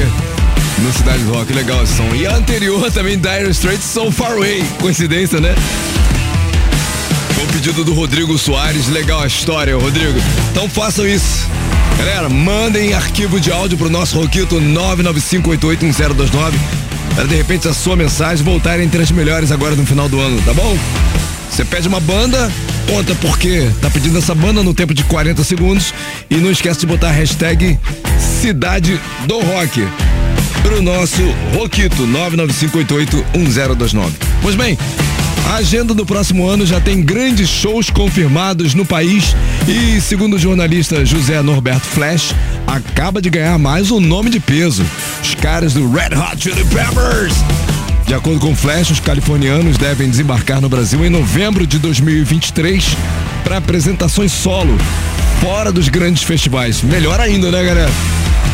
no 0.84 0.94
Cidade 0.94 1.24
do 1.24 1.34
Rock. 1.34 1.52
Legal 1.54 1.84
esse 1.84 1.96
som. 1.96 2.14
E 2.16 2.28
a 2.28 2.36
anterior 2.36 2.92
também, 2.92 3.18
Dire 3.18 3.50
Straits 3.50 3.84
So 3.84 4.12
Far 4.12 4.34
Away. 4.34 4.64
Coincidência, 4.80 5.42
né? 5.42 5.56
Foi 7.34 7.44
o 7.44 7.48
pedido 7.48 7.84
do 7.84 7.94
Rodrigo 7.94 8.38
Soares. 8.38 8.88
Legal 8.90 9.22
a 9.22 9.28
história, 9.28 9.76
Rodrigo. 9.76 10.20
Então 10.52 10.70
façam 10.70 11.08
isso. 11.08 11.48
Galera, 11.98 12.30
mandem 12.30 12.94
arquivo 12.94 13.40
de 13.40 13.52
áudio 13.52 13.78
pro 13.78 13.90
nosso 13.90 14.20
Roquito 14.20 14.60
995881029 14.62 16.54
para 17.16 17.26
de 17.28 17.36
repente 17.36 17.68
a 17.68 17.74
sua 17.74 17.96
mensagem 17.96 18.46
voltar 18.46 18.80
entre 18.80 19.02
as 19.02 19.12
melhores 19.12 19.52
agora 19.52 19.76
no 19.76 19.86
final 19.86 20.08
do 20.08 20.20
ano, 20.20 20.40
tá 20.44 20.54
bom? 20.54 20.78
Você 21.50 21.66
pede 21.66 21.88
uma 21.88 22.00
banda, 22.00 22.52
conta 22.90 23.14
por 23.16 23.38
quê 23.38 23.70
tá 23.82 23.90
pedindo 23.90 24.18
essa 24.18 24.34
banda 24.34 24.64
no 24.64 24.74
tempo 24.74 24.96
de 24.96 25.04
40 25.04 25.44
segundos 25.44 25.94
e 26.28 26.38
não 26.38 26.50
esquece 26.50 26.80
de 26.80 26.88
botar 26.88 27.10
a 27.10 27.12
hashtag 27.12 27.78
Cidade 28.42 29.00
do 29.28 29.40
Rock 29.42 29.88
pro 30.64 30.82
nosso 30.82 31.22
Roquito 31.54 32.08
995881029. 32.08 34.10
Pois 34.42 34.56
bem, 34.56 34.76
a 35.52 35.58
agenda 35.58 35.94
do 35.94 36.04
próximo 36.04 36.48
ano 36.48 36.66
já 36.66 36.82
tem 36.82 37.04
grandes 37.04 37.48
shows 37.48 37.92
confirmados 37.92 38.74
no 38.74 38.84
país 38.84 39.36
e, 39.68 40.02
segundo 40.02 40.36
o 40.36 40.40
jornalista 40.40 41.06
José 41.06 41.40
Norberto 41.44 41.86
Flash, 41.86 42.34
acaba 42.66 43.22
de 43.22 43.30
ganhar 43.30 43.60
mais 43.60 43.92
um 43.92 44.00
nome 44.00 44.32
de 44.32 44.40
peso: 44.40 44.84
os 45.22 45.36
caras 45.36 45.74
do 45.74 45.92
Red 45.92 46.18
Hot 46.18 46.42
Chili 46.42 46.66
Peppers. 46.66 47.36
De 48.10 48.16
acordo 48.16 48.40
com 48.40 48.54
o 48.54 48.56
Flash, 48.56 48.90
os 48.90 49.00
californianos 49.00 49.78
devem 49.78 50.10
desembarcar 50.10 50.60
no 50.60 50.68
Brasil 50.68 51.06
em 51.06 51.12
novembro 51.12 51.68
de 51.68 51.78
2023 51.78 52.98
para 53.44 53.58
apresentações 53.58 54.32
solo, 54.32 54.76
fora 55.40 55.72
dos 55.72 55.88
grandes 55.90 56.24
festivais. 56.24 56.82
Melhor 56.82 57.20
ainda, 57.20 57.52
né, 57.52 57.64
galera? 57.64 57.88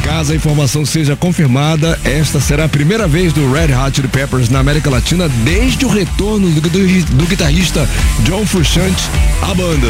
Caso 0.03 0.33
a 0.33 0.35
informação 0.35 0.85
seja 0.85 1.15
confirmada, 1.15 1.97
esta 2.03 2.41
será 2.41 2.65
a 2.65 2.69
primeira 2.69 3.07
vez 3.07 3.31
do 3.31 3.49
Red 3.49 3.73
Hot 3.73 3.95
Chili 3.95 4.09
Peppers 4.09 4.49
na 4.49 4.59
América 4.59 4.89
Latina 4.89 5.29
desde 5.45 5.85
o 5.85 5.89
retorno 5.89 6.49
do, 6.49 6.59
do- 6.59 7.15
do 7.15 7.25
guitarrista 7.25 7.89
John 8.23 8.45
Frusciante 8.45 9.03
à 9.41 9.53
banda. 9.53 9.87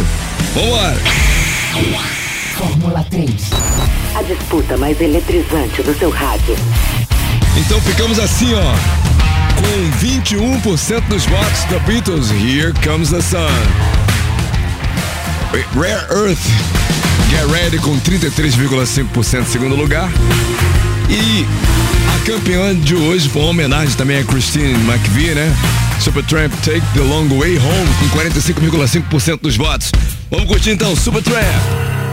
Vambora! 0.53 0.95
Fórmula 2.55 3.03
3. 3.09 3.31
A 4.13 4.21
disputa 4.21 4.77
mais 4.77 5.01
eletrizante 5.01 5.81
do 5.81 5.97
seu 5.97 6.11
rádio. 6.11 6.55
Então 7.57 7.81
ficamos 7.81 8.19
assim, 8.19 8.53
ó. 8.53 9.04
Com 9.65 10.05
21% 10.05 11.01
dos 11.07 11.25
votos 11.25 11.63
da 11.69 11.79
Beatles, 11.79 12.29
Here 12.31 12.71
Comes 12.83 13.09
the 13.09 13.21
Sun. 13.21 13.49
Rare 15.73 16.05
Earth, 16.11 16.39
Get 17.29 17.45
Ready 17.49 17.79
com 17.79 17.99
33,5% 17.99 19.41
em 19.41 19.45
segundo 19.45 19.75
lugar. 19.75 20.09
E 21.09 21.45
a 22.15 22.25
campeã 22.25 22.75
de 22.75 22.95
hoje 22.95 23.29
uma 23.33 23.49
homenagem 23.49 23.95
também 23.95 24.19
a 24.19 24.23
Christine 24.23 24.73
McVie, 24.73 25.33
né? 25.33 25.53
Supertramp 25.99 26.53
Take 26.63 26.83
the 26.93 27.01
Long 27.01 27.27
Way 27.27 27.57
Home 27.57 28.09
com 28.09 28.19
45,5% 28.19 29.39
dos 29.41 29.57
votos. 29.57 29.91
Vamos 30.29 30.45
curtir 30.45 30.71
então, 30.71 30.95
Supertramp. 30.95 32.04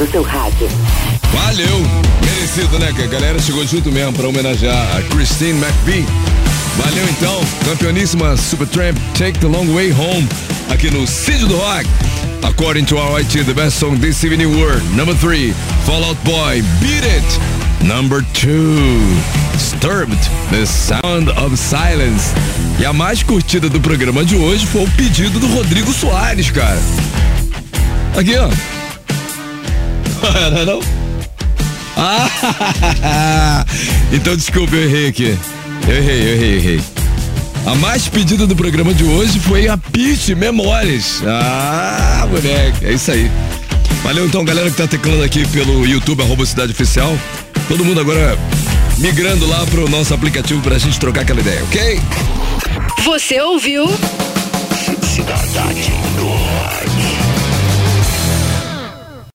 Do 0.00 0.10
seu 0.10 0.22
rádio. 0.22 0.66
Valeu! 1.30 1.82
Merecido, 2.24 2.78
né? 2.78 2.90
Que 2.96 3.02
a 3.02 3.06
galera 3.06 3.38
chegou 3.38 3.66
junto 3.66 3.92
mesmo 3.92 4.14
pra 4.14 4.26
homenagear 4.28 4.96
a 4.96 5.02
Christine 5.14 5.60
McVie. 5.60 6.06
Valeu 6.78 7.06
então, 7.10 7.38
campeoníssima 7.66 8.34
Supertramp 8.36 8.96
Take 9.18 9.38
the 9.40 9.46
Long 9.46 9.66
Way 9.74 9.92
Home 9.92 10.26
aqui 10.70 10.90
no 10.90 11.06
Cid 11.06 11.44
do 11.44 11.56
Rock. 11.58 11.86
According 12.42 12.86
to 12.86 12.96
our 12.96 13.20
IT, 13.20 13.44
the 13.44 13.52
best 13.52 13.78
song 13.78 13.98
this 13.98 14.24
evening 14.24 14.58
were 14.58 14.80
number 14.96 15.14
three, 15.14 15.52
Fall 15.84 16.02
Out 16.02 16.16
Boy, 16.24 16.62
Beat 16.80 17.04
It. 17.04 17.86
Number 17.86 18.22
two, 18.32 18.98
Disturbed, 19.52 20.16
The 20.50 20.64
Sound 20.64 21.30
of 21.32 21.58
Silence. 21.58 22.32
E 22.78 22.86
a 22.86 22.92
mais 22.94 23.22
curtida 23.22 23.68
do 23.68 23.80
programa 23.80 24.24
de 24.24 24.36
hoje 24.36 24.66
foi 24.66 24.84
o 24.84 24.90
pedido 24.92 25.38
do 25.38 25.46
Rodrigo 25.48 25.92
Soares, 25.92 26.50
cara. 26.50 26.80
Aqui, 28.16 28.34
ó. 28.36 28.48
Não 30.22 30.58
é 30.58 30.64
não? 30.64 30.80
Ah, 31.96 33.64
então 34.12 34.36
desculpa, 34.36 34.74
eu 34.74 34.84
errei 34.84 35.08
aqui. 35.08 35.38
Eu 35.86 35.96
errei, 35.96 36.22
eu 36.22 36.34
errei, 36.34 36.52
eu 36.52 36.56
errei. 36.56 36.80
A 37.66 37.74
mais 37.74 38.08
pedida 38.08 38.46
do 38.46 38.56
programa 38.56 38.94
de 38.94 39.04
hoje 39.04 39.38
foi 39.38 39.68
a 39.68 39.76
Peach 39.76 40.34
Memórias. 40.34 41.22
Ah, 41.26 42.26
moleque, 42.28 42.86
é 42.86 42.92
isso 42.92 43.10
aí. 43.10 43.30
Valeu 44.02 44.26
então, 44.26 44.44
galera 44.44 44.70
que 44.70 44.76
tá 44.76 44.86
teclando 44.86 45.22
aqui 45.22 45.46
pelo 45.48 45.86
YouTube, 45.86 46.22
arroba 46.22 46.46
Cidade 46.46 46.72
Oficial. 46.72 47.16
Todo 47.68 47.84
mundo 47.84 48.00
agora 48.00 48.38
migrando 48.98 49.46
lá 49.46 49.64
pro 49.66 49.88
nosso 49.88 50.14
aplicativo 50.14 50.60
pra 50.62 50.78
gente 50.78 50.98
trocar 50.98 51.22
aquela 51.22 51.40
ideia, 51.40 51.62
ok? 51.64 52.00
Você 53.04 53.40
ouviu? 53.40 53.86